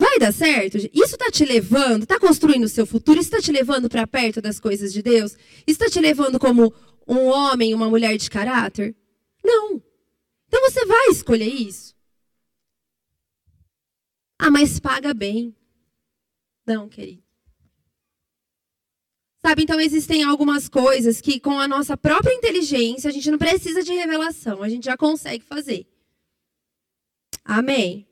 [0.00, 0.76] Vai dar certo?
[0.76, 3.20] Isso está te levando, está construindo o seu futuro?
[3.20, 5.32] Isso está te levando para perto das coisas de Deus?
[5.66, 6.74] Isso está te levando como
[7.06, 8.94] um homem, uma mulher de caráter?
[9.42, 9.82] Não.
[10.48, 11.94] Então você vai escolher isso?
[14.38, 15.54] Ah, mas paga bem.
[16.66, 17.23] Não, querido.
[19.46, 23.82] Sabe, então existem algumas coisas que com a nossa própria inteligência a gente não precisa
[23.82, 25.86] de revelação, a gente já consegue fazer.
[27.44, 28.08] Amém.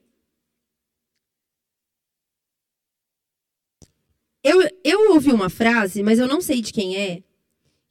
[4.44, 7.22] Eu, eu ouvi uma frase, mas eu não sei de quem é,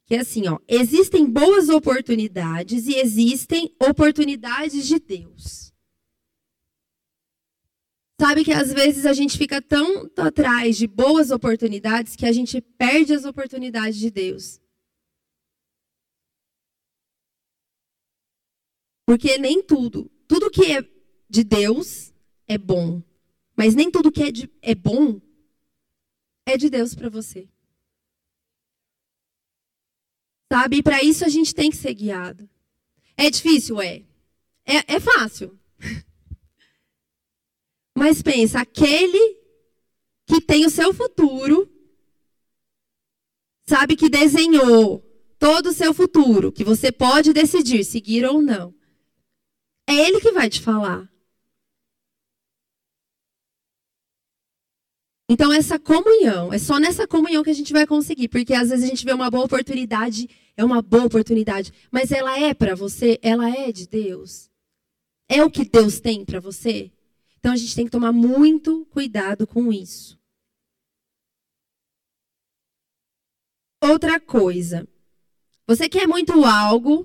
[0.06, 5.71] que é assim, ó, existem boas oportunidades e existem oportunidades de Deus.
[8.22, 12.60] Sabe que às vezes a gente fica tão atrás de boas oportunidades que a gente
[12.60, 14.60] perde as oportunidades de Deus.
[19.04, 20.88] Porque nem tudo, tudo que é
[21.28, 22.14] de Deus
[22.46, 23.02] é bom,
[23.56, 25.20] mas nem tudo que é, de, é bom
[26.46, 27.48] é de Deus para você.
[30.52, 30.76] Sabe?
[30.76, 32.48] E para isso a gente tem que ser guiado.
[33.16, 33.82] É difícil?
[33.82, 34.04] É.
[34.64, 35.58] É, é fácil.
[38.02, 39.38] Mas pensa, aquele
[40.26, 41.72] que tem o seu futuro,
[43.64, 44.98] sabe que desenhou
[45.38, 48.74] todo o seu futuro, que você pode decidir seguir ou não.
[49.88, 51.08] É ele que vai te falar.
[55.30, 58.84] Então, essa comunhão, é só nessa comunhão que a gente vai conseguir, porque às vezes
[58.84, 63.20] a gente vê uma boa oportunidade, é uma boa oportunidade, mas ela é para você,
[63.22, 64.50] ela é de Deus.
[65.28, 66.90] É o que Deus tem para você?
[67.42, 70.16] Então a gente tem que tomar muito cuidado com isso.
[73.82, 74.86] Outra coisa.
[75.66, 77.04] Você quer muito algo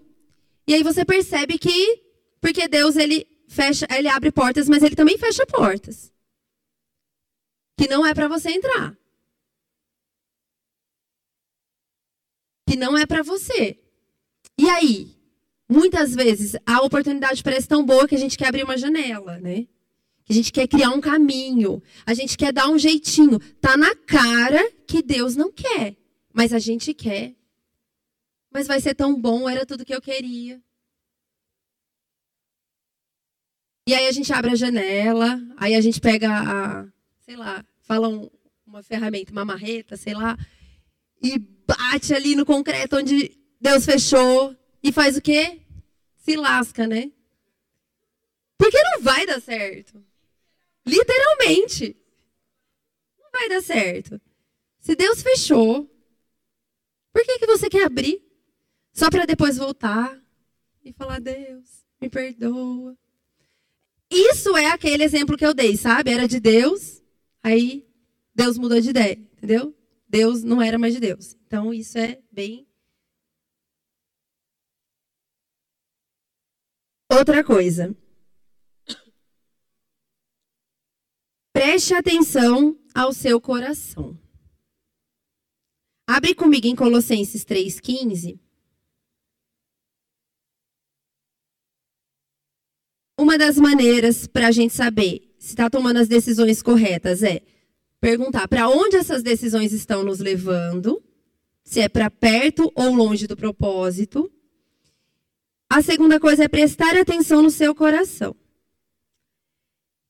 [0.67, 2.04] e aí você percebe que
[2.39, 6.13] porque Deus ele fecha, ele abre portas, mas ele também fecha portas.
[7.76, 8.95] Que não é para você entrar.
[12.69, 13.80] Que não é para você.
[14.56, 15.17] E aí,
[15.67, 19.68] muitas vezes a oportunidade parece tão boa que a gente quer abrir uma janela, né?
[20.30, 21.82] A gente quer criar um caminho.
[22.05, 23.39] A gente quer dar um jeitinho.
[23.61, 25.95] Tá na cara que Deus não quer.
[26.34, 27.36] Mas a gente quer.
[28.51, 30.61] Mas vai ser tão bom, era tudo que eu queria.
[33.88, 36.88] E aí a gente abre a janela, aí a gente pega a,
[37.19, 38.30] sei lá, fala um,
[38.65, 40.38] uma ferramenta, uma marreta, sei lá,
[41.21, 44.53] e bate ali no concreto onde Deus fechou
[44.84, 45.61] e faz o quê?
[46.17, 47.11] Se lasca, né?
[48.57, 50.03] Porque não vai dar certo.
[50.88, 51.96] Literalmente.
[53.20, 54.22] Não vai dar certo.
[54.80, 55.90] Se Deus fechou,
[57.12, 58.22] por que, que você quer abrir?
[58.94, 60.20] Só para depois voltar
[60.84, 62.98] e falar: Deus, me perdoa.
[64.10, 66.12] Isso é aquele exemplo que eu dei, sabe?
[66.12, 67.04] Era de Deus,
[67.44, 67.86] aí
[68.34, 69.76] Deus mudou de ideia, entendeu?
[70.08, 71.36] Deus não era mais de Deus.
[71.46, 72.66] Então isso é bem.
[77.10, 77.96] Outra coisa.
[81.70, 84.18] Preste atenção ao seu coração.
[86.07, 88.39] Abre comigo em Colossenses 3,15.
[93.20, 97.41] Uma das maneiras para a gente saber se está tomando as decisões corretas é
[97.99, 101.03] perguntar para onde essas decisões estão nos levando,
[101.65, 104.32] se é para perto ou longe do propósito.
[105.70, 108.34] A segunda coisa é prestar atenção no seu coração.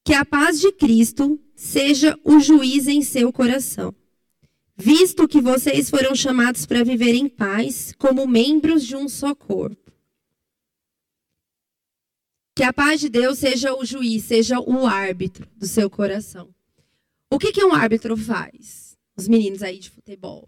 [0.05, 3.93] Que a paz de Cristo seja o juiz em seu coração,
[4.75, 9.91] visto que vocês foram chamados para viver em paz como membros de um só corpo.
[12.55, 16.53] Que a paz de Deus seja o juiz, seja o árbitro do seu coração.
[17.31, 18.95] O que, que um árbitro faz?
[19.17, 20.47] Os meninos aí de futebol.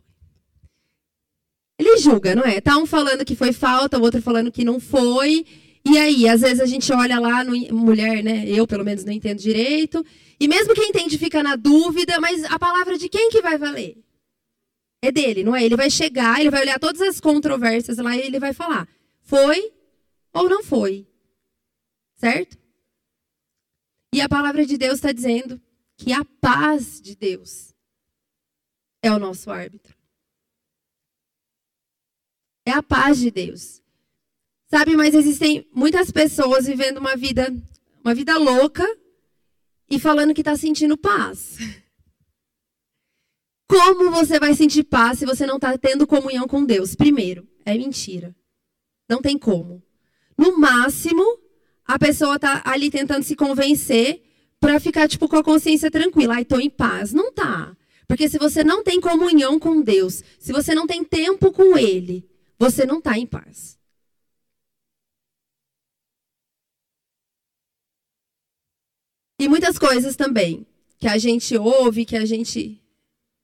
[1.78, 2.62] Ele julga, não é?
[2.62, 5.46] Tá um falando que foi falta, o outro falando que não foi.
[5.86, 8.46] E aí, às vezes a gente olha lá, no, mulher, né?
[8.48, 10.06] Eu, pelo menos, não entendo direito.
[10.40, 13.98] E mesmo quem entende fica na dúvida, mas a palavra de quem que vai valer?
[15.02, 15.64] É dele, não é?
[15.64, 18.88] Ele vai chegar, ele vai olhar todas as controvérsias lá e ele vai falar:
[19.22, 19.72] foi
[20.34, 21.08] ou não foi?
[22.16, 22.58] Certo?
[24.14, 25.62] E a palavra de Deus está dizendo
[25.96, 27.74] que a paz de Deus
[29.02, 29.96] é o nosso árbitro.
[32.66, 33.82] É a paz de Deus.
[34.70, 37.52] Sabe, mas existem muitas pessoas vivendo uma vida,
[38.04, 38.86] uma vida louca
[39.90, 41.58] e falando que está sentindo paz.
[43.68, 46.94] Como você vai sentir paz se você não está tendo comunhão com Deus?
[46.94, 48.36] Primeiro, é mentira.
[49.10, 49.82] Não tem como.
[50.38, 51.24] No máximo,
[51.84, 54.22] a pessoa tá ali tentando se convencer
[54.60, 57.12] para ficar tipo com a consciência tranquila, ai, tô em paz.
[57.12, 57.76] Não tá.
[58.08, 62.30] Porque se você não tem comunhão com Deus, se você não tem tempo com ele,
[62.60, 63.79] você não tá em paz.
[69.40, 70.68] E muitas coisas também
[71.00, 72.84] que a gente ouve, que a gente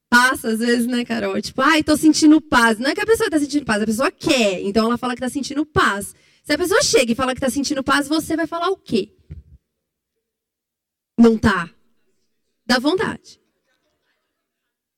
[0.10, 1.42] passa às vezes, né, Carol?
[1.42, 2.78] Tipo, ai, tô sentindo paz.
[2.78, 4.62] Não é que a pessoa tá sentindo paz, a pessoa quer.
[4.62, 6.14] Então ela fala que tá sentindo paz.
[6.44, 9.16] Se a pessoa chega e fala que está sentindo paz, você vai falar o quê?
[11.18, 11.74] Não tá.
[12.66, 13.40] Dá vontade.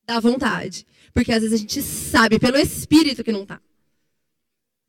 [0.03, 0.85] Dá vontade.
[1.13, 3.61] Porque às vezes a gente sabe pelo espírito que não tá.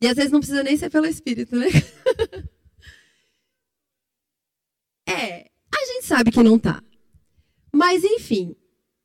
[0.01, 1.67] E às vezes não precisa nem ser pelo espírito, né?
[5.07, 5.48] é,
[6.09, 6.83] sabe que não tá.
[7.71, 8.55] Mas enfim,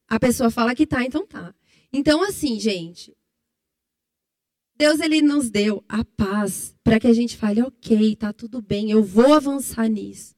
[0.09, 1.55] a pessoa fala que tá, então tá.
[1.93, 3.15] Então assim, gente,
[4.75, 8.91] Deus ele nos deu a paz para que a gente fale, ok, tá tudo bem,
[8.91, 10.35] eu vou avançar nisso.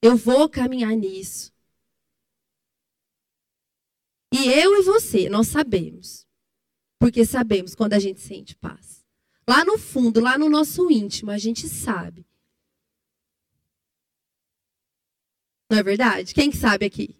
[0.00, 1.52] Eu vou caminhar nisso.
[4.32, 6.24] E eu e você, nós sabemos.
[7.00, 9.04] Porque sabemos quando a gente sente paz.
[9.48, 12.24] Lá no fundo, lá no nosso íntimo, a gente sabe.
[15.70, 16.34] Não é verdade?
[16.34, 17.14] Quem que sabe aqui?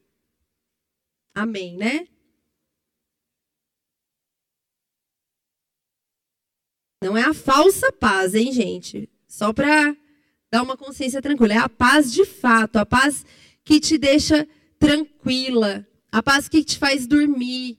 [1.34, 2.08] Amém, né?
[7.02, 9.08] Não é a falsa paz, hein, gente?
[9.26, 9.96] Só para
[10.50, 11.54] dar uma consciência tranquila.
[11.54, 13.24] É a paz de fato, a paz
[13.64, 17.78] que te deixa tranquila, a paz que te faz dormir,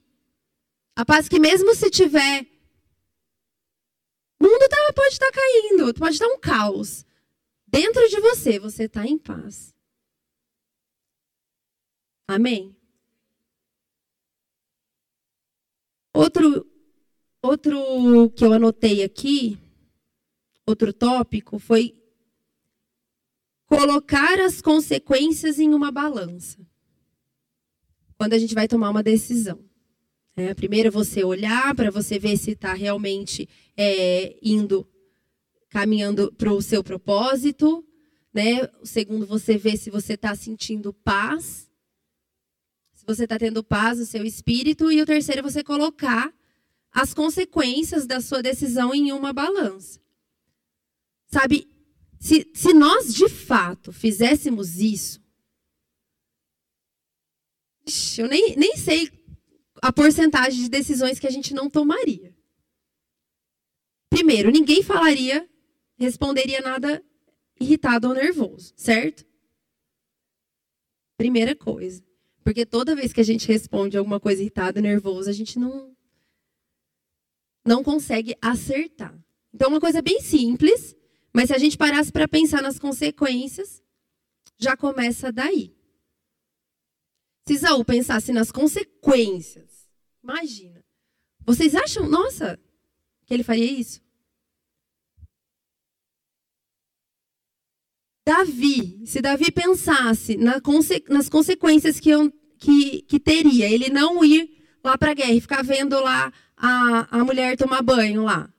[0.96, 2.46] a paz que mesmo se tiver
[4.40, 7.04] o mundo tá, pode estar tá caindo, pode estar um caos.
[7.66, 9.74] Dentro de você, você está em paz.
[12.30, 12.76] Amém?
[16.12, 16.70] Outro
[17.42, 19.56] Outro que eu anotei aqui,
[20.66, 21.96] outro tópico, foi
[23.64, 26.58] colocar as consequências em uma balança.
[28.18, 29.64] Quando a gente vai tomar uma decisão.
[30.36, 34.86] É, primeiro você olhar para você ver se está realmente é, indo,
[35.70, 37.82] caminhando para o seu propósito.
[38.34, 38.68] Né?
[38.84, 41.69] Segundo, você ver se você está sentindo paz.
[43.00, 44.92] Se você está tendo paz no seu espírito.
[44.92, 46.30] E o terceiro, você colocar
[46.92, 49.98] as consequências da sua decisão em uma balança.
[51.26, 51.66] Sabe,
[52.18, 55.18] se, se nós de fato fizéssemos isso,
[58.18, 59.10] eu nem, nem sei
[59.80, 62.36] a porcentagem de decisões que a gente não tomaria.
[64.10, 65.48] Primeiro, ninguém falaria,
[65.96, 67.02] responderia nada
[67.58, 69.24] irritado ou nervoso, certo?
[71.16, 72.09] Primeira coisa.
[72.50, 75.96] Porque toda vez que a gente responde alguma coisa irritado ou nervoso, a gente não,
[77.64, 79.16] não consegue acertar.
[79.54, 80.96] Então, é uma coisa bem simples,
[81.32, 83.80] mas se a gente parasse para pensar nas consequências,
[84.58, 85.72] já começa daí.
[87.46, 89.88] Se Isaú pensasse nas consequências,
[90.20, 90.84] imagina.
[91.46, 92.58] Vocês acham, nossa,
[93.26, 94.02] que ele faria isso?
[98.26, 104.96] Davi, se Davi pensasse nas consequências que, eu, que, que teria, ele não ir lá
[104.96, 108.52] para a guerra e ficar vendo lá a, a mulher tomar banho lá.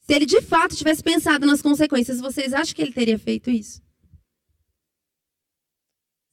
[0.00, 3.82] Se ele de fato tivesse pensado nas consequências, vocês acham que ele teria feito isso?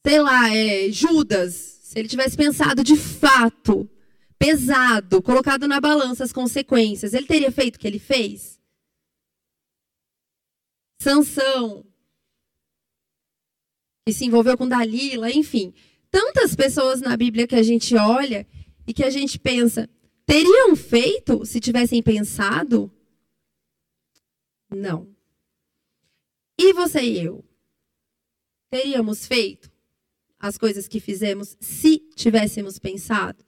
[0.06, 1.52] Sei lá, é, Judas,
[1.82, 3.90] se ele tivesse pensado de fato,
[4.38, 8.60] pesado, colocado na balança as consequências, ele teria feito o que ele fez?
[11.02, 11.84] Sansão,
[14.06, 15.74] que se envolveu com Dalila, enfim.
[16.10, 18.46] Tantas pessoas na Bíblia que a gente olha
[18.86, 19.88] e que a gente pensa,
[20.24, 22.90] teriam feito se tivessem pensado?
[24.70, 25.14] Não.
[26.58, 27.44] E você e eu?
[28.70, 29.70] Teríamos feito
[30.38, 33.44] as coisas que fizemos se tivéssemos pensado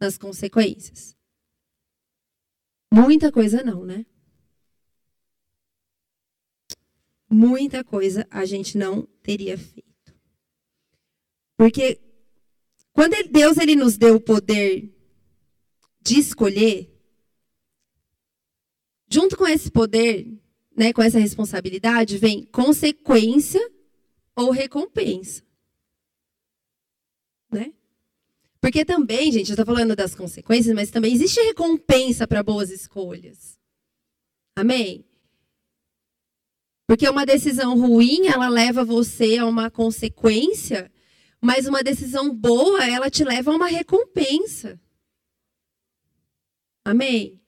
[0.00, 1.16] nas consequências?
[2.92, 4.06] Muita coisa não, né?
[7.28, 9.83] Muita coisa a gente não teria feito.
[11.56, 12.00] Porque
[12.92, 14.92] quando Deus ele nos deu o poder
[16.00, 16.90] de escolher,
[19.08, 20.26] junto com esse poder,
[20.76, 23.60] né, com essa responsabilidade, vem consequência
[24.34, 25.42] ou recompensa.
[27.50, 27.72] Né?
[28.60, 33.58] Porque também, gente, eu estou falando das consequências, mas também existe recompensa para boas escolhas.
[34.56, 35.04] Amém?
[36.86, 40.90] Porque uma decisão ruim, ela leva você a uma consequência,
[41.44, 44.80] mas uma decisão boa, ela te leva a uma recompensa.
[46.82, 47.38] Amém?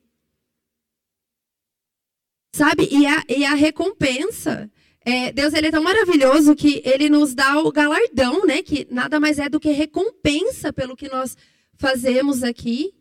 [2.54, 2.86] Sabe?
[2.90, 4.70] E a, e a recompensa.
[5.00, 8.62] É, Deus ele é tão maravilhoso que ele nos dá o galardão, né?
[8.62, 11.34] Que nada mais é do que recompensa pelo que nós
[11.78, 12.92] fazemos aqui.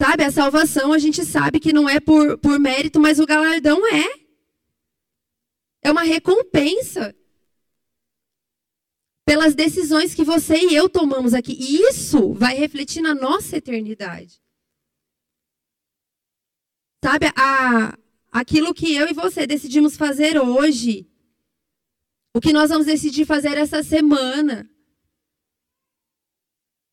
[0.00, 3.86] Sabe, a salvação a gente sabe que não é por, por mérito, mas o galardão
[3.86, 4.21] é.
[5.82, 7.14] É uma recompensa
[9.24, 11.52] pelas decisões que você e eu tomamos aqui.
[11.52, 14.40] E isso vai refletir na nossa eternidade.
[17.04, 17.98] Sabe, a,
[18.30, 21.08] aquilo que eu e você decidimos fazer hoje,
[22.34, 24.70] o que nós vamos decidir fazer essa semana,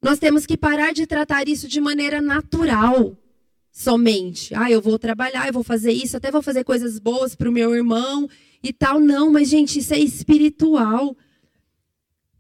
[0.02, 3.16] nós temos que parar de tratar isso de maneira natural,
[3.72, 4.54] somente.
[4.56, 7.52] Ah, eu vou trabalhar, eu vou fazer isso, até vou fazer coisas boas para o
[7.52, 8.30] meu irmão
[8.64, 9.00] e tal.
[9.00, 11.16] Não, mas, gente, isso é espiritual.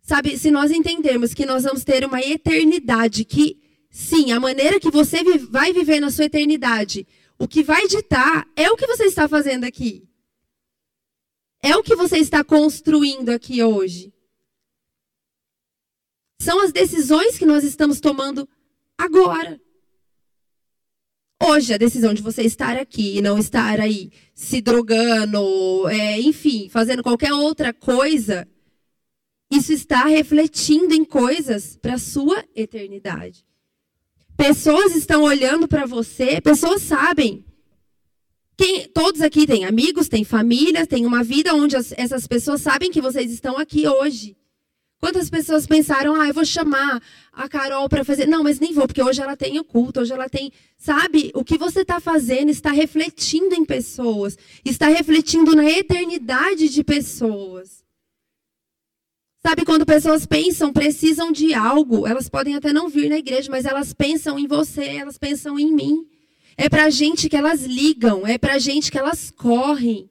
[0.01, 3.59] Sabe, se nós entendermos que nós vamos ter uma eternidade, que,
[3.89, 7.05] sim, a maneira que você vai viver na sua eternidade
[7.39, 10.05] o que vai ditar é o que você está fazendo aqui.
[11.63, 14.13] É o que você está construindo aqui hoje.
[16.41, 18.47] São as decisões que nós estamos tomando
[18.97, 19.59] agora.
[21.41, 26.67] Hoje, a decisão de você estar aqui e não estar aí se drogando, é, enfim,
[26.69, 28.45] fazendo qualquer outra coisa,
[29.49, 33.45] isso está refletindo em coisas para a sua eternidade.
[34.35, 37.45] Pessoas estão olhando para você, pessoas sabem.
[38.57, 42.91] Quem, todos aqui têm amigos, têm família, têm uma vida onde as, essas pessoas sabem
[42.91, 44.35] que vocês estão aqui hoje.
[44.99, 48.27] Quantas pessoas pensaram, ah, eu vou chamar a Carol para fazer.
[48.27, 50.51] Não, mas nem vou, porque hoje ela tem o culto, hoje ela tem.
[50.77, 56.83] Sabe, o que você está fazendo está refletindo em pessoas, está refletindo na eternidade de
[56.83, 57.83] pessoas.
[59.41, 63.63] Sabe, quando pessoas pensam, precisam de algo, elas podem até não vir na igreja, mas
[63.63, 66.05] elas pensam em você, elas pensam em mim.
[66.57, 70.08] É pra gente que elas ligam, é pra gente que elas correm.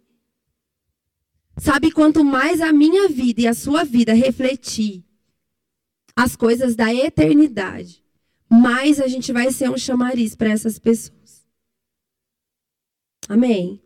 [1.61, 5.05] Sabe, quanto mais a minha vida e a sua vida refletir
[6.15, 8.03] as coisas da eternidade,
[8.49, 11.47] mais a gente vai ser um chamariz para essas pessoas.
[13.29, 13.81] Amém.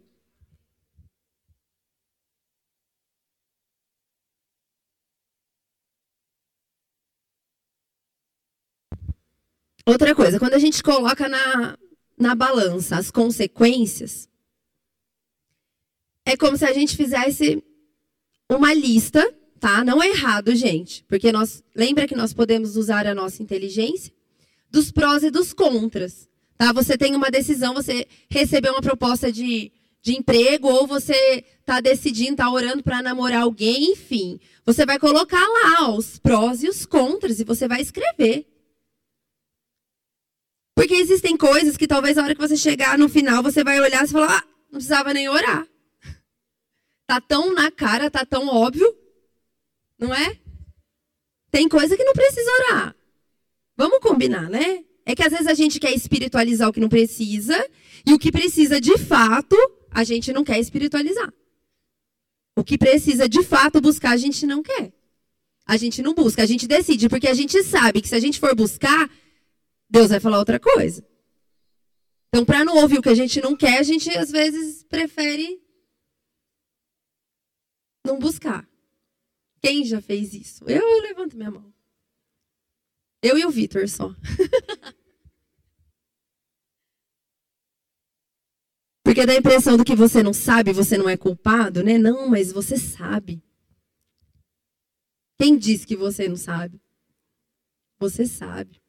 [9.84, 11.76] Outra coisa, quando a gente coloca na,
[12.16, 14.28] na balança as consequências,
[16.24, 17.62] é como se a gente fizesse
[18.48, 19.22] uma lista,
[19.58, 19.84] tá?
[19.84, 24.12] Não é errado, gente, porque nós lembra que nós podemos usar a nossa inteligência
[24.70, 26.72] dos prós e dos contras, tá?
[26.72, 29.70] Você tem uma decisão, você recebeu uma proposta de,
[30.00, 35.44] de emprego ou você está decidindo, está orando para namorar alguém, enfim, você vai colocar
[35.46, 38.46] lá os prós e os contras e você vai escrever.
[40.74, 44.04] Porque existem coisas que talvez a hora que você chegar no final, você vai olhar
[44.04, 45.66] e falar, ah, não precisava nem orar.
[47.06, 48.96] Tá tão na cara, tá tão óbvio,
[49.98, 50.38] não é?
[51.50, 52.96] Tem coisa que não precisa orar.
[53.76, 54.84] Vamos combinar, né?
[55.04, 57.56] É que às vezes a gente quer espiritualizar o que não precisa,
[58.06, 59.56] e o que precisa de fato,
[59.90, 61.32] a gente não quer espiritualizar.
[62.56, 64.92] O que precisa de fato buscar, a gente não quer.
[65.66, 68.38] A gente não busca, a gente decide, porque a gente sabe que se a gente
[68.38, 69.10] for buscar,
[69.88, 71.04] Deus vai falar outra coisa.
[72.28, 75.61] Então, para não ouvir o que a gente não quer, a gente às vezes prefere
[78.04, 78.68] não buscar.
[79.60, 80.64] Quem já fez isso?
[80.68, 81.72] Eu levanto minha mão.
[83.22, 84.12] Eu e o Vitor só.
[89.04, 91.98] Porque dá a impressão do que você não sabe, você não é culpado, né?
[91.98, 93.40] Não, mas você sabe.
[95.38, 96.80] Quem diz que você não sabe?
[98.00, 98.81] Você sabe.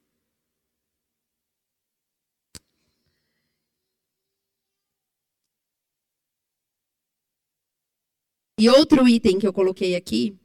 [8.64, 10.39] E outro item que eu coloquei aqui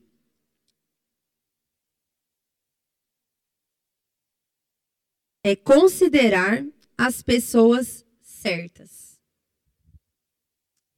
[5.44, 6.66] é considerar
[6.96, 9.20] as pessoas certas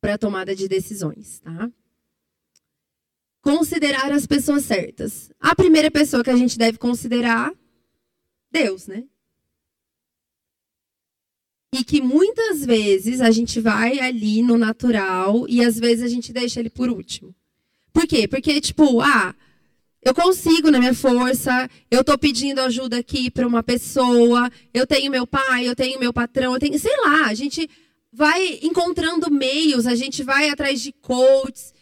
[0.00, 1.70] para tomada de decisões, tá?
[3.42, 5.30] Considerar as pessoas certas.
[5.38, 7.52] A primeira pessoa que a gente deve considerar,
[8.50, 9.06] Deus, né?
[11.72, 16.32] E que muitas vezes a gente vai ali no natural e às vezes a gente
[16.32, 17.34] deixa ele por último.
[17.92, 18.26] Por quê?
[18.26, 19.34] Porque, tipo, ah,
[20.02, 25.10] eu consigo na minha força, eu estou pedindo ajuda aqui para uma pessoa, eu tenho
[25.10, 27.68] meu pai, eu tenho meu patrão, eu tenho, sei lá, a gente
[28.12, 31.74] vai encontrando meios, a gente vai atrás de coaches,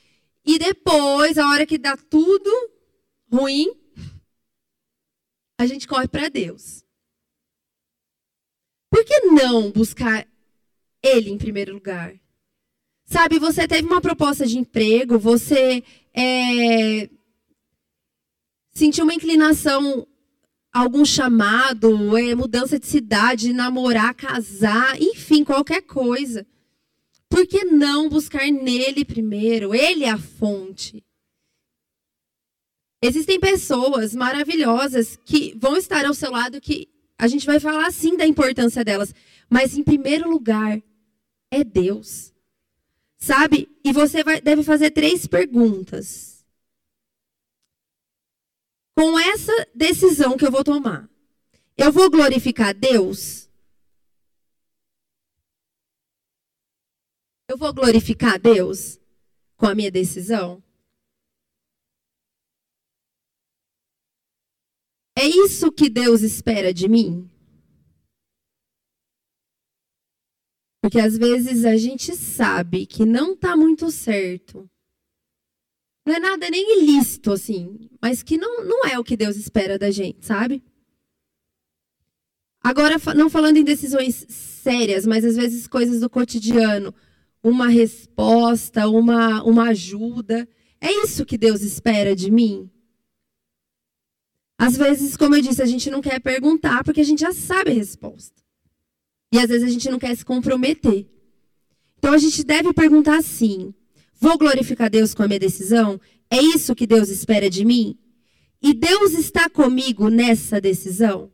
[0.44, 2.50] e depois, a hora que dá tudo
[3.30, 3.70] ruim,
[5.58, 6.84] a gente corre para Deus.
[8.90, 10.26] Por que não buscar
[11.02, 12.14] Ele em primeiro lugar?
[13.04, 15.82] Sabe, você teve uma proposta de emprego, você
[16.12, 17.08] é,
[18.70, 20.06] sentir uma inclinação,
[20.72, 26.46] algum chamado, é, mudança de cidade, namorar, casar, enfim, qualquer coisa.
[27.28, 29.74] Por que não buscar nele primeiro?
[29.74, 31.04] Ele é a fonte.
[33.02, 36.88] Existem pessoas maravilhosas que vão estar ao seu lado que
[37.18, 39.12] a gente vai falar sim da importância delas,
[39.50, 40.80] mas em primeiro lugar
[41.50, 42.32] é Deus.
[43.18, 43.68] Sabe?
[43.84, 46.46] E você vai, deve fazer três perguntas
[48.94, 51.08] com essa decisão que eu vou tomar,
[51.76, 53.48] eu vou glorificar Deus?
[57.48, 58.98] Eu vou glorificar Deus
[59.56, 60.62] com a minha decisão?
[65.20, 67.28] É isso que Deus espera de mim?
[70.80, 74.70] Porque às vezes a gente sabe que não está muito certo.
[76.06, 79.76] Não é nada nem ilícito, assim, mas que não, não é o que Deus espera
[79.76, 80.62] da gente, sabe?
[82.62, 86.94] Agora, não falando em decisões sérias, mas às vezes coisas do cotidiano,
[87.42, 90.48] uma resposta, uma, uma ajuda.
[90.80, 92.70] É isso que Deus espera de mim?
[94.58, 97.70] Às vezes, como eu disse, a gente não quer perguntar porque a gente já sabe
[97.70, 98.42] a resposta.
[99.32, 101.06] E às vezes a gente não quer se comprometer.
[101.98, 103.72] Então a gente deve perguntar assim:
[104.20, 106.00] Vou glorificar Deus com a minha decisão?
[106.28, 107.96] É isso que Deus espera de mim?
[108.60, 111.32] E Deus está comigo nessa decisão?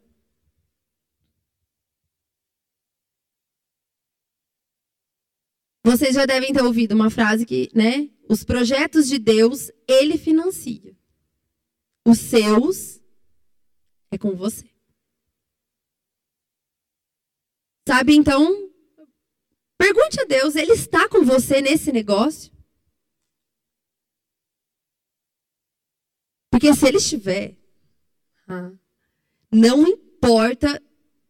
[5.83, 8.11] Vocês já devem ter ouvido uma frase que, né?
[8.29, 10.95] Os projetos de Deus, ele financia.
[12.07, 12.94] Os seus
[14.15, 14.69] é com você.
[17.87, 18.71] Sabe, então,
[19.77, 22.53] pergunte a Deus, ele está com você nesse negócio?
[26.51, 27.57] Porque se ele estiver,
[29.51, 30.83] não importa,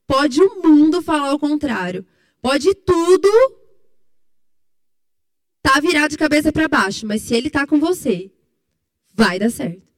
[0.06, 2.06] pode o mundo falar o contrário.
[2.40, 3.28] Pode tudo
[5.64, 8.30] tá virado de cabeça para baixo, mas se ele tá com você,
[9.14, 9.93] vai dar certo.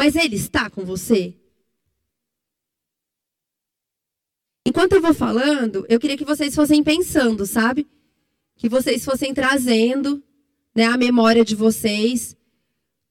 [0.00, 1.38] Mas ele está com você?
[4.64, 7.86] Enquanto eu vou falando, eu queria que vocês fossem pensando, sabe?
[8.56, 10.24] Que vocês fossem trazendo
[10.74, 12.34] né, a memória de vocês,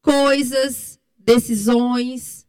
[0.01, 2.47] coisas, decisões,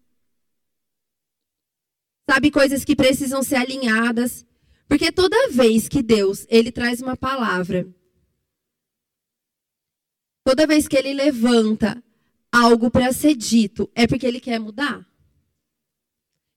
[2.26, 4.46] sabe, coisas que precisam ser alinhadas,
[4.88, 7.86] porque toda vez que Deus, ele traz uma palavra,
[10.42, 12.02] toda vez que ele levanta
[12.52, 15.06] algo para ser dito, é porque ele quer mudar.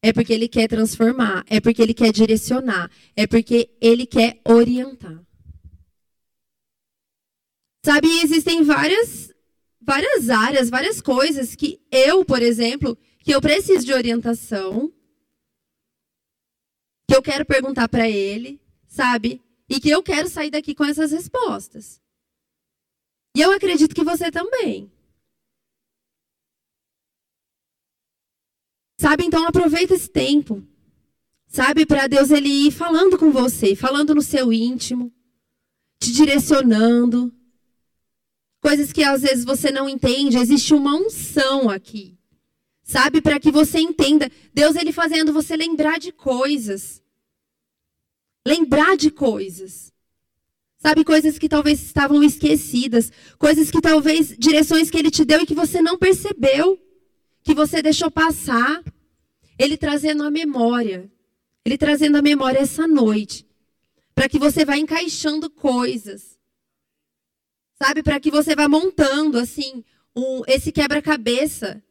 [0.01, 5.23] É porque ele quer transformar, é porque ele quer direcionar, é porque ele quer orientar.
[7.85, 9.33] Sabe, existem várias
[9.85, 14.91] várias áreas, várias coisas que eu, por exemplo, que eu preciso de orientação,
[17.07, 19.41] que eu quero perguntar para ele, sabe?
[19.69, 22.01] E que eu quero sair daqui com essas respostas.
[23.35, 24.91] E eu acredito que você também.
[29.03, 30.63] Sabe, então aproveita esse tempo.
[31.45, 35.11] Sabe, para Deus ele ir falando com você, falando no seu íntimo,
[35.99, 37.29] te direcionando.
[38.61, 42.17] Coisas que às vezes você não entende, existe uma unção aqui.
[42.81, 47.03] Sabe, para que você entenda, Deus ele fazendo você lembrar de coisas.
[48.47, 49.91] Lembrar de coisas.
[50.77, 55.45] Sabe, coisas que talvez estavam esquecidas, coisas que talvez direções que ele te deu e
[55.45, 56.79] que você não percebeu,
[57.43, 58.81] que você deixou passar.
[59.57, 61.11] Ele trazendo a memória.
[61.65, 63.47] Ele trazendo a memória essa noite,
[64.13, 66.33] para que você vá encaixando coisas
[67.83, 68.01] sabe?
[68.01, 69.83] Para que você vá montando, assim,
[70.15, 71.83] um, esse quebra-cabeça.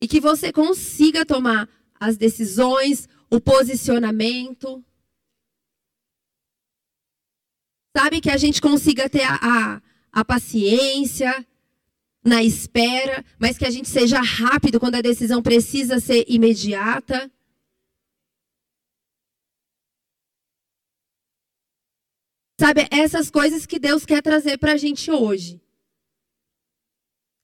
[0.00, 4.84] E que você consiga tomar as decisões, o posicionamento.
[7.96, 8.20] Sabe?
[8.20, 9.82] Que a gente consiga ter a, a,
[10.12, 11.46] a paciência
[12.24, 17.30] na espera, mas que a gente seja rápido quando a decisão precisa ser imediata.
[22.60, 25.60] Sabe, essas coisas que Deus quer trazer para a gente hoje.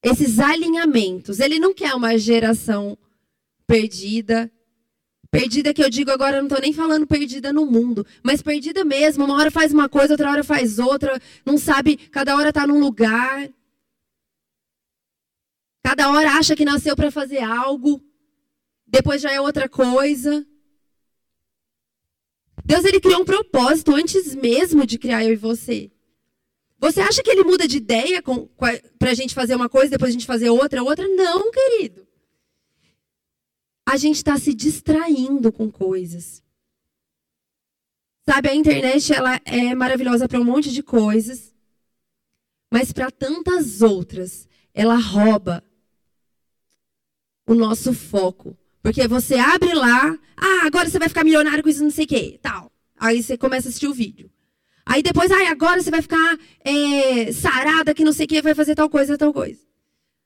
[0.01, 1.41] Esses alinhamentos.
[1.41, 2.97] Ele não quer uma geração
[3.66, 4.49] perdida.
[5.29, 9.24] Perdida que eu digo agora, não estou nem falando perdida no mundo, mas perdida mesmo.
[9.24, 11.20] Uma hora faz uma coisa, outra hora faz outra.
[11.45, 13.51] Não sabe, cada hora está num lugar.
[15.89, 18.05] Cada hora acha que nasceu para fazer algo,
[18.86, 20.47] depois já é outra coisa.
[22.62, 25.91] Deus ele criou um propósito antes mesmo de criar eu e você.
[26.78, 28.22] Você acha que ele muda de ideia
[28.99, 31.09] para a gente fazer uma coisa, depois a gente fazer outra, outra?
[31.09, 32.07] Não, querido.
[33.89, 36.43] A gente está se distraindo com coisas.
[38.28, 41.55] Sabe, a internet ela é maravilhosa para um monte de coisas,
[42.70, 45.64] mas para tantas outras, ela rouba
[47.49, 51.82] o nosso foco porque você abre lá, ah, agora você vai ficar milionário com isso,
[51.82, 52.72] não sei o quê, tal.
[52.99, 54.30] Aí você começa a assistir o vídeo.
[54.86, 58.55] Aí depois, ah, agora você vai ficar é, sarada que não sei o quê, vai
[58.55, 59.61] fazer tal coisa, tal coisa.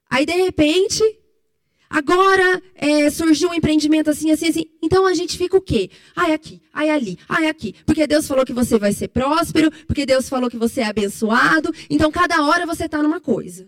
[0.09, 1.03] Aí de repente,
[1.91, 4.65] agora é, surgiu um empreendimento assim, assim, assim.
[4.81, 5.91] Então a gente fica o quê?
[6.15, 7.75] Ai aqui, ai ali, ai aqui.
[7.85, 11.75] Porque Deus falou que você vai ser próspero, porque Deus falou que você é abençoado.
[11.91, 13.67] Então cada hora você está numa coisa.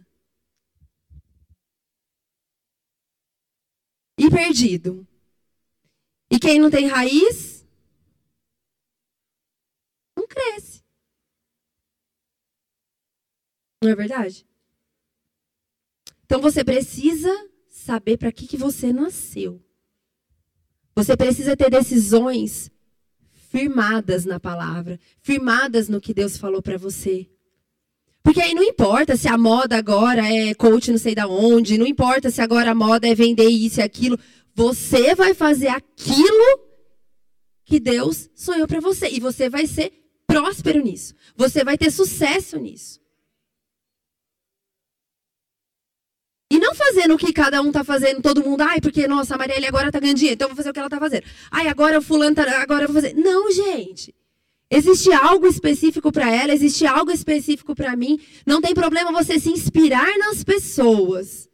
[4.18, 5.06] E perdido.
[6.30, 7.66] E quem não tem raiz,
[10.16, 10.82] não cresce.
[13.82, 14.46] Não é verdade?
[16.24, 17.30] Então você precisa
[17.68, 19.62] saber para que, que você nasceu.
[20.94, 22.70] Você precisa ter decisões
[23.50, 27.28] firmadas na palavra, firmadas no que Deus falou para você.
[28.24, 31.86] Porque aí não importa se a moda agora é coach não sei da onde, não
[31.86, 34.18] importa se agora a moda é vender isso e aquilo.
[34.54, 36.58] Você vai fazer aquilo
[37.66, 39.08] que Deus sonhou para você.
[39.10, 39.92] E você vai ser
[40.26, 41.14] próspero nisso.
[41.36, 42.98] Você vai ter sucesso nisso.
[46.50, 49.38] E não fazendo o que cada um tá fazendo, todo mundo, ai, porque, nossa, a
[49.38, 51.24] Marielle agora tá ganhando dinheiro, então eu vou fazer o que ela tá fazendo.
[51.50, 53.14] Ai, agora o fulano tá, agora eu vou fazer.
[53.14, 54.14] Não, gente.
[54.76, 58.18] Existe algo específico para ela, existe algo específico para mim.
[58.44, 61.48] Não tem problema você se inspirar nas pessoas.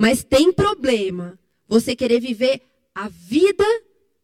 [0.00, 1.36] Mas tem problema
[1.66, 2.62] você querer viver
[2.94, 3.64] a vida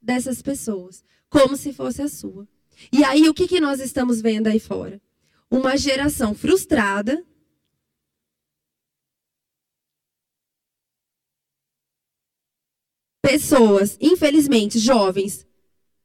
[0.00, 2.46] dessas pessoas como se fosse a sua.
[2.92, 5.02] E aí o que, que nós estamos vendo aí fora?
[5.50, 7.26] Uma geração frustrada.
[13.20, 15.44] Pessoas, infelizmente, jovens,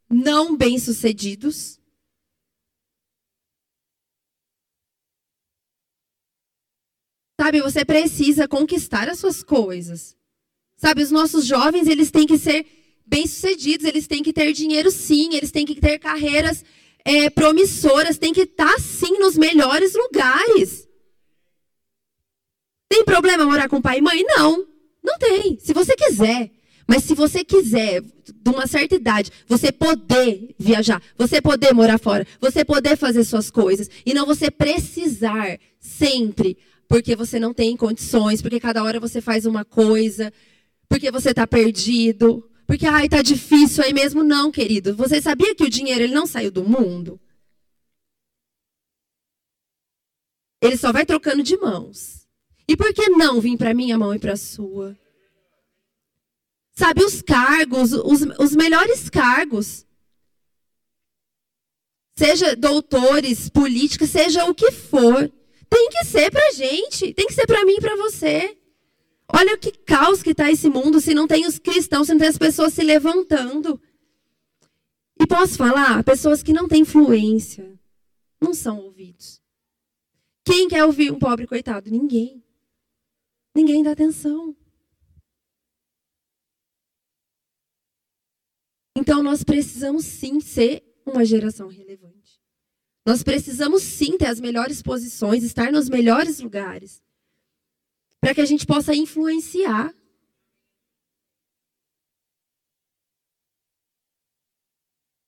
[0.10, 1.80] não bem-sucedidos
[7.44, 10.16] Sabe, você precisa conquistar as suas coisas.
[10.78, 12.66] Sabe, os nossos jovens, eles têm que ser
[13.06, 16.64] bem-sucedidos, eles têm que ter dinheiro sim, eles têm que ter carreiras
[17.04, 20.88] é, promissoras, têm que estar sim nos melhores lugares.
[22.88, 24.24] Tem problema morar com pai e mãe?
[24.24, 24.66] Não,
[25.04, 25.60] não tem.
[25.60, 26.50] Se você quiser.
[26.88, 32.26] Mas se você quiser, de uma certa idade, você poder viajar, você poder morar fora,
[32.40, 36.58] você poder fazer suas coisas, e não você precisar sempre
[36.94, 40.32] porque você não tem condições, porque cada hora você faz uma coisa,
[40.88, 44.96] porque você está perdido, porque ai tá difícil aí mesmo não, querido.
[44.96, 47.20] Você sabia que o dinheiro ele não saiu do mundo?
[50.62, 52.28] Ele só vai trocando de mãos.
[52.68, 54.96] E por que não vir para minha mão e para sua?
[56.74, 59.84] Sabe, os cargos, os, os melhores cargos.
[62.16, 65.34] Seja doutores, políticos, seja o que for.
[65.74, 67.14] Tem que ser pra gente.
[67.16, 68.56] Tem que ser para mim e para você.
[69.28, 72.28] Olha que caos que está esse mundo se não tem os cristãos, se não tem
[72.28, 73.82] as pessoas se levantando.
[75.20, 77.80] E posso falar, pessoas que não têm influência
[78.40, 79.42] não são ouvidos.
[80.46, 81.90] Quem quer ouvir um pobre coitado?
[81.90, 82.44] Ninguém.
[83.56, 84.56] Ninguém dá atenção.
[88.96, 92.23] Então nós precisamos sim ser uma geração relevante.
[93.06, 97.02] Nós precisamos sim ter as melhores posições, estar nos melhores lugares
[98.22, 99.94] para que a gente possa influenciar.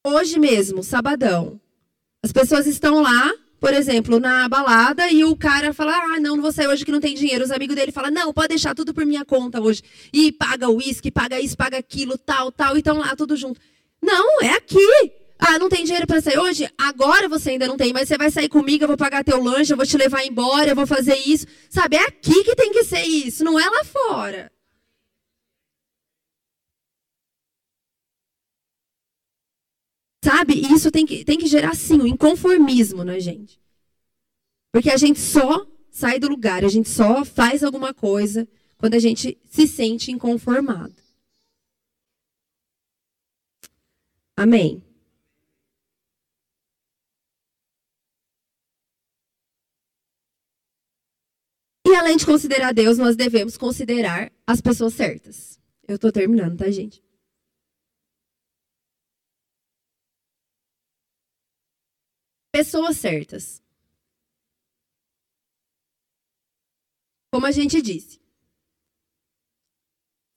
[0.08, 1.60] Hoje mesmo, sabadão,
[2.24, 6.42] as pessoas estão lá, por exemplo, na balada e o cara fala: "Ah, não, não
[6.42, 7.44] vou sair hoje que não tem dinheiro".
[7.44, 9.84] Os amigos dele falam: "Não, pode deixar tudo por minha conta hoje".
[10.14, 13.60] E paga o uísque, paga isso, paga aquilo, tal, tal, e estão lá tudo junto.
[14.02, 15.25] Não, é aqui.
[15.38, 16.68] Ah, não tem dinheiro para sair hoje?
[16.78, 19.74] Agora você ainda não tem, mas você vai sair comigo, eu vou pagar teu lanche,
[19.74, 21.46] eu vou te levar embora, eu vou fazer isso.
[21.70, 24.52] Sabe, é aqui que tem que ser isso, não é lá fora.
[30.24, 33.60] Sabe, isso tem que, tem que gerar, sim, o um inconformismo na gente.
[34.72, 39.00] Porque a gente só sai do lugar, a gente só faz alguma coisa quando a
[39.00, 40.96] gente se sente inconformado.
[44.36, 44.85] Amém.
[51.88, 55.62] E além de considerar Deus, nós devemos considerar as pessoas certas.
[55.88, 57.04] Eu estou terminando, tá, gente?
[62.52, 63.62] Pessoas certas.
[67.32, 68.20] Como a gente disse.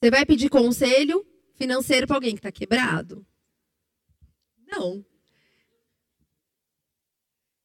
[0.03, 3.27] Você vai pedir conselho financeiro para alguém que está quebrado?
[4.67, 5.05] Não.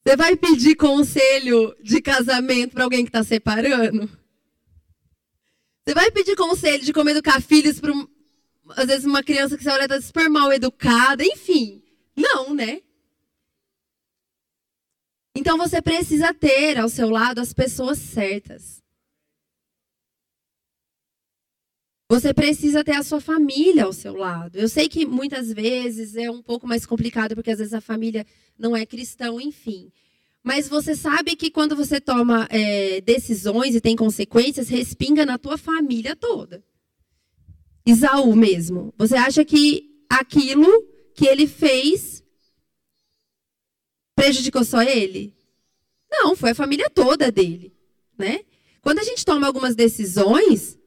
[0.06, 4.10] Você vai pedir conselho de casamento para alguém que está separando?
[5.86, 7.94] Você vai pedir conselho de como educar filhos para,
[8.72, 11.24] às vezes, uma criança que você olha está super mal educada?
[11.24, 11.82] Enfim,
[12.16, 12.82] não, né?
[15.36, 18.83] Então você precisa ter ao seu lado as pessoas certas.
[22.10, 24.58] Você precisa ter a sua família ao seu lado.
[24.58, 28.26] Eu sei que muitas vezes é um pouco mais complicado, porque às vezes a família
[28.58, 29.92] não é cristão, enfim.
[30.44, 35.58] Mas você sabe que quando você toma é, decisões e tem consequências, respinga na tua
[35.58, 36.64] família toda.
[37.86, 38.94] Isaú mesmo.
[38.98, 40.68] Você acha que aquilo
[41.16, 42.24] que ele fez
[44.16, 45.34] prejudicou só ele?
[46.12, 47.74] Não, foi a família toda dele,
[48.18, 48.42] né?
[48.82, 50.78] Quando a gente toma algumas decisões,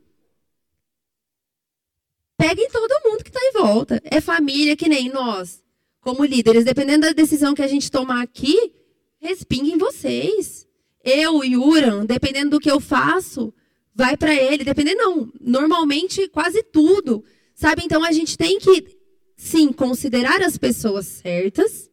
[2.37, 4.01] pega em todo mundo que está em volta.
[4.05, 5.65] É família que nem nós
[6.07, 8.73] como líderes, dependendo da decisão que a gente tomar aqui,
[9.19, 10.65] respinga em vocês.
[11.03, 13.53] Eu e Uran, dependendo do que eu faço,
[13.93, 14.63] vai para ele.
[14.63, 15.33] Dependendo, não.
[15.41, 17.25] Normalmente, quase tudo.
[17.57, 17.83] Sabe?
[17.85, 18.97] Então, a gente tem que,
[19.37, 21.91] sim, considerar as pessoas certas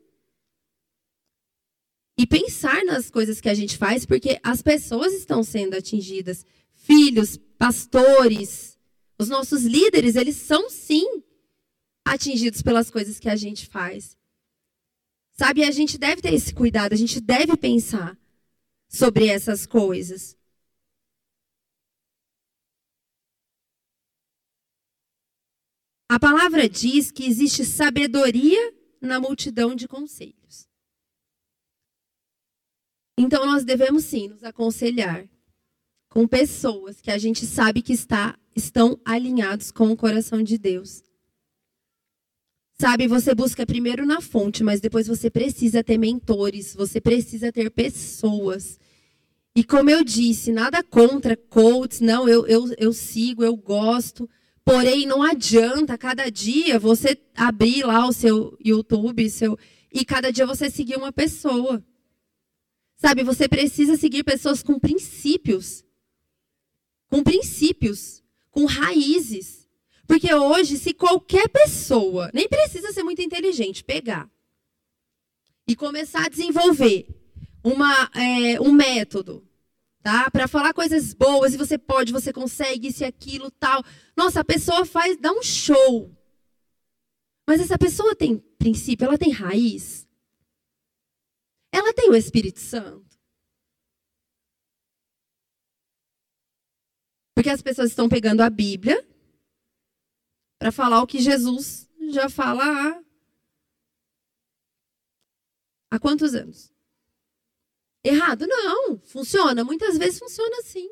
[2.15, 6.45] e pensar nas coisas que a gente faz, porque as pessoas estão sendo atingidas.
[6.75, 8.72] Filhos, pastores,
[9.19, 11.23] os nossos líderes, eles são, sim,
[12.05, 14.17] atingidos pelas coisas que a gente faz.
[15.31, 18.17] Sabe, a gente deve ter esse cuidado, a gente deve pensar
[18.87, 20.37] sobre essas coisas.
[26.09, 30.69] A palavra diz que existe sabedoria na multidão de conselhos.
[33.17, 35.27] Então nós devemos sim nos aconselhar
[36.09, 41.03] com pessoas que a gente sabe que está, estão alinhados com o coração de Deus.
[42.79, 47.69] Sabe, você busca primeiro na fonte, mas depois você precisa ter mentores, você precisa ter
[47.69, 48.79] pessoas.
[49.55, 54.27] E como eu disse, nada contra coaches, não, eu, eu, eu sigo, eu gosto.
[54.65, 59.57] Porém, não adianta cada dia você abrir lá o seu YouTube, seu,
[59.91, 61.83] e cada dia você seguir uma pessoa.
[62.95, 65.83] Sabe, você precisa seguir pessoas com princípios.
[67.07, 68.22] Com princípios,
[68.53, 69.67] com raízes.
[70.07, 74.29] Porque hoje, se qualquer pessoa, nem precisa ser muito inteligente, pegar
[75.67, 77.07] e começar a desenvolver
[77.63, 79.47] uma, é, um método,
[80.03, 80.29] tá?
[80.29, 83.83] Para falar coisas boas, e você pode, você consegue, isso e aquilo, tal.
[84.15, 86.15] Nossa, a pessoa faz, dá um show.
[87.47, 90.07] Mas essa pessoa tem princípio, ela tem raiz.
[91.71, 93.02] Ela tem o Espírito Santo.
[97.35, 99.05] Porque as pessoas estão pegando a Bíblia
[100.59, 103.03] para falar o que Jesus já fala há,
[105.91, 106.71] há quantos anos?
[108.03, 108.45] Errado?
[108.47, 109.63] Não, funciona.
[109.63, 110.89] Muitas vezes funciona assim.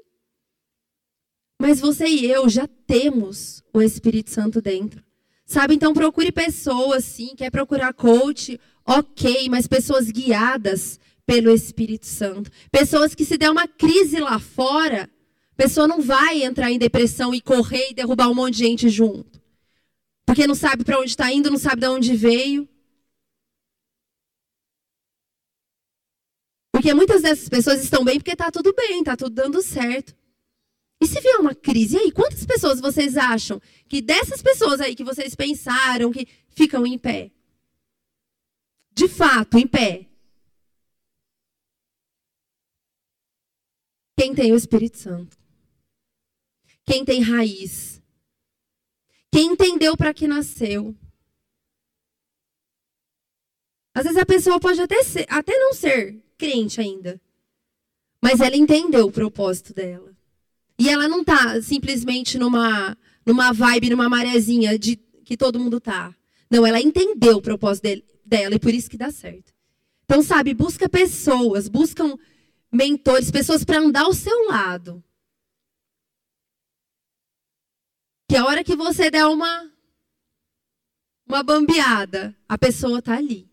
[1.60, 5.04] Mas você e eu já temos o Espírito Santo dentro.
[5.46, 5.76] Sabe?
[5.76, 7.36] Então procure pessoas, sim.
[7.36, 8.60] Quer procurar coach?
[8.86, 12.50] Ok, mas pessoas guiadas pelo Espírito Santo.
[12.72, 15.10] Pessoas que se der uma crise lá fora,
[15.62, 19.39] pessoa não vai entrar em depressão e correr e derrubar um monte de gente junto.
[20.26, 22.68] Porque não sabe para onde está indo, não sabe de onde veio.
[26.72, 30.16] Porque muitas dessas pessoas estão bem porque está tudo bem, está tudo dando certo.
[30.99, 34.95] E se vier uma crise, e aí, quantas pessoas vocês acham que dessas pessoas aí
[34.95, 37.30] que vocês pensaram que ficam em pé?
[38.93, 40.07] De fato, em pé.
[44.18, 45.41] Quem tem o Espírito Santo?
[46.92, 48.04] Quem tem raiz?
[49.32, 50.94] Quem entendeu para que nasceu?
[53.96, 57.22] Às vezes a pessoa pode até, ser, até não ser crente ainda,
[58.22, 60.14] mas ela entendeu o propósito dela.
[60.78, 66.14] E ela não tá simplesmente numa, numa vibe, numa marezinha de que todo mundo tá.
[66.50, 69.54] Não, ela entendeu o propósito dele, dela e por isso que dá certo.
[70.04, 72.18] Então, sabe, busca pessoas, buscam
[72.70, 75.02] mentores, pessoas para andar ao seu lado.
[78.32, 79.70] Que a hora que você der uma
[81.28, 83.52] uma bambeada, a pessoa tá ali.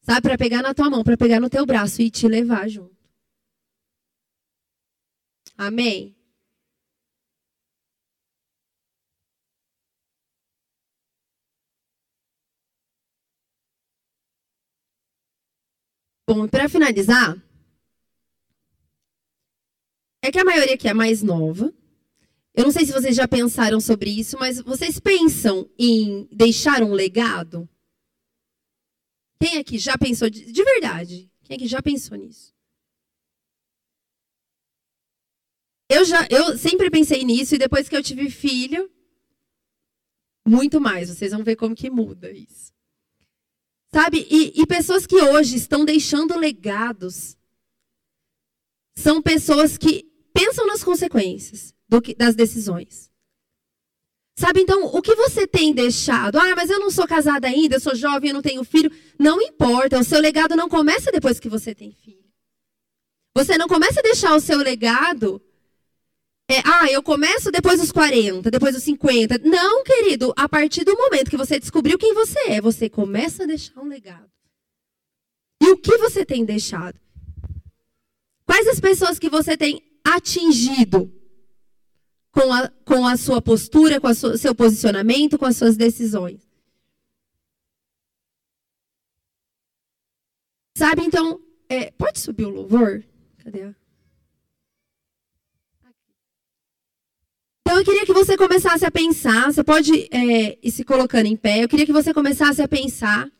[0.00, 2.96] Sabe, para pegar na tua mão, para pegar no teu braço e te levar junto.
[5.58, 6.16] Amém.
[16.26, 17.36] Bom, para finalizar,
[20.22, 21.70] é que a maioria aqui é mais nova.
[22.54, 26.92] Eu não sei se vocês já pensaram sobre isso, mas vocês pensam em deixar um
[26.92, 27.68] legado?
[29.40, 31.30] Quem aqui já pensou de, de verdade?
[31.44, 32.52] Quem aqui já pensou nisso?
[35.88, 38.90] Eu já, eu sempre pensei nisso e depois que eu tive filho,
[40.46, 41.08] muito mais.
[41.08, 42.72] Vocês vão ver como que muda isso.
[43.94, 44.26] Sabe?
[44.30, 47.36] E, e pessoas que hoje estão deixando legados
[48.94, 53.10] são pessoas que pensam nas consequências que, das decisões.
[54.38, 56.38] Sabe, então, o que você tem deixado?
[56.38, 58.90] Ah, mas eu não sou casada ainda, eu sou jovem, eu não tenho filho.
[59.18, 62.24] Não importa, o seu legado não começa depois que você tem filho.
[63.36, 65.42] Você não começa a deixar o seu legado
[66.52, 69.38] é, ah, eu começo depois dos 40, depois dos 50.
[69.38, 73.46] Não, querido, a partir do momento que você descobriu quem você é, você começa a
[73.46, 74.30] deixar um legado.
[75.62, 77.00] E o que você tem deixado?
[78.44, 81.10] Quais as pessoas que você tem atingido
[82.32, 86.40] com a, com a sua postura, com o seu posicionamento, com as suas decisões?
[90.76, 93.04] Sabe, então, é, pode subir o louvor?
[93.38, 93.74] Cadê.
[97.60, 101.36] Então eu queria que você começasse a pensar, você pode é, ir se colocando em
[101.36, 103.30] pé, eu queria que você começasse a pensar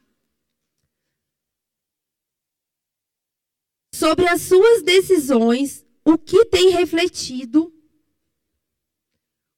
[3.94, 7.72] sobre as suas decisões, o que tem refletido.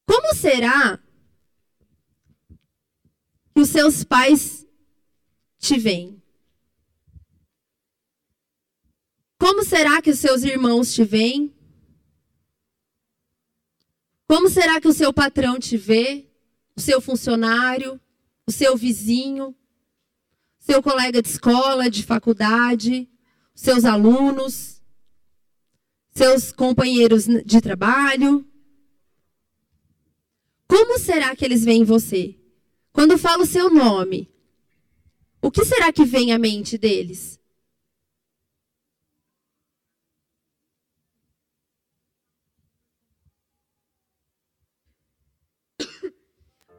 [0.06, 0.98] Como será
[3.54, 4.66] que os seus pais
[5.58, 6.22] te veem?
[9.38, 11.54] Como será que os seus irmãos te veem?
[14.26, 16.26] Como será que o seu patrão te vê?
[16.76, 18.00] O seu funcionário?
[18.46, 19.54] O seu vizinho?
[20.58, 23.08] Seu colega de escola, de faculdade?
[23.54, 24.82] Seus alunos?
[26.10, 28.46] Seus companheiros de trabalho?
[30.66, 32.36] Como será que eles veem você?
[32.92, 34.30] Quando falo o seu nome,
[35.42, 37.40] o que será que vem à mente deles?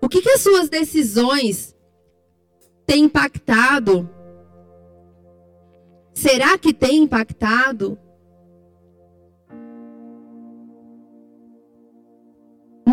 [0.02, 1.76] O que, que as suas decisões
[2.86, 4.08] têm impactado?
[6.14, 8.00] Será que tem impactado?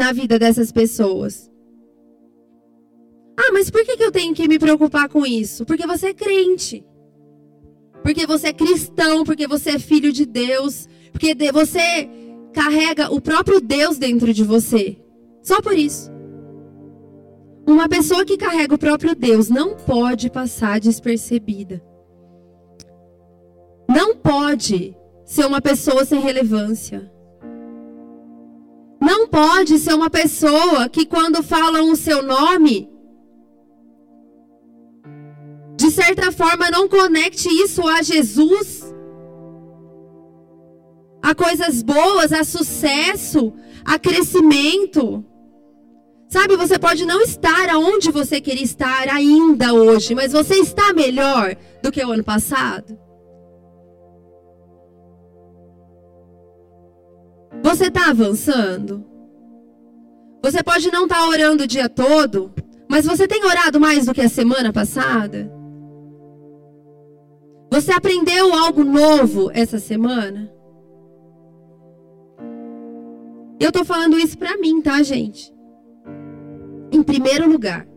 [0.02, 1.48] Na vida dessas pessoas.
[3.38, 5.64] Ah, mas por que, eu tenho que me preocupar com isso?
[5.64, 6.84] Porque você é crente.
[8.02, 12.10] Porque você é cristão, porque você é filho de Deus, porque você
[12.52, 14.96] carrega o próprio Deus dentro de você.
[15.40, 16.10] Só por isso.
[17.64, 21.80] Uma pessoa que carrega o próprio Deus não pode passar despercebida.
[23.88, 27.11] Não pode ser uma pessoa sem relevância.
[29.02, 32.88] Não pode ser uma pessoa que, quando falam o seu nome,
[35.76, 38.94] de certa forma não conecte isso a Jesus,
[41.20, 43.52] a coisas boas, a sucesso,
[43.84, 45.24] a crescimento.
[46.28, 51.56] Sabe, você pode não estar aonde você queria estar ainda hoje, mas você está melhor
[51.82, 52.96] do que o ano passado?
[57.62, 59.04] Você está avançando?
[60.42, 62.52] Você pode não estar tá orando o dia todo,
[62.88, 65.50] mas você tem orado mais do que a semana passada?
[67.70, 70.52] Você aprendeu algo novo essa semana?
[73.60, 75.52] Eu estou falando isso para mim, tá, gente?
[76.92, 77.88] em primeiro lugar.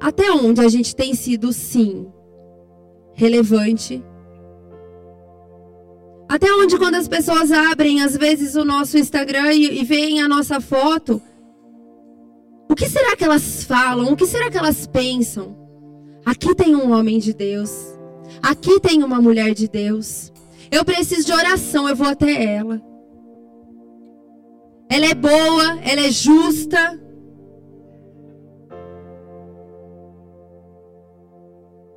[0.00, 2.06] Até onde a gente tem sido, sim,
[3.14, 4.04] relevante?
[6.28, 10.28] Até onde, quando as pessoas abrem, às vezes, o nosso Instagram e, e veem a
[10.28, 11.20] nossa foto,
[12.68, 14.12] o que será que elas falam?
[14.12, 15.56] O que será que elas pensam?
[16.24, 17.70] Aqui tem um homem de Deus.
[18.42, 20.32] Aqui tem uma mulher de Deus.
[20.70, 22.82] Eu preciso de oração, eu vou até ela
[24.94, 27.00] ela é boa, ela é justa.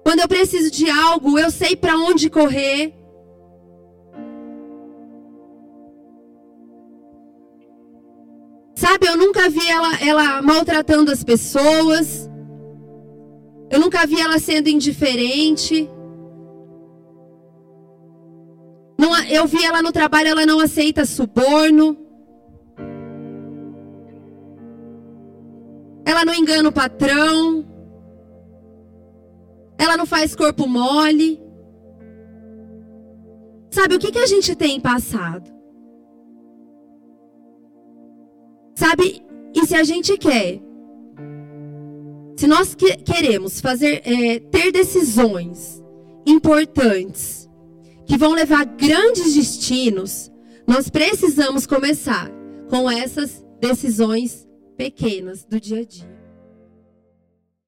[0.04, 2.97] Quando eu preciso de algo, eu sei para onde correr.
[9.08, 12.30] Eu nunca vi ela, ela maltratando as pessoas.
[13.70, 15.90] Eu nunca vi ela sendo indiferente.
[18.98, 21.98] Não, eu vi ela no trabalho, ela não aceita suborno.
[26.06, 27.66] Ela não engana o patrão.
[29.78, 31.42] Ela não faz corpo mole.
[33.70, 35.57] Sabe o que, que a gente tem passado?
[38.88, 39.22] Sabe?
[39.54, 40.62] E se a gente quer,
[42.38, 45.84] se nós que, queremos fazer, é, ter decisões
[46.26, 47.50] importantes
[48.06, 50.32] que vão levar grandes destinos,
[50.66, 52.32] nós precisamos começar
[52.70, 56.18] com essas decisões pequenas do dia a dia.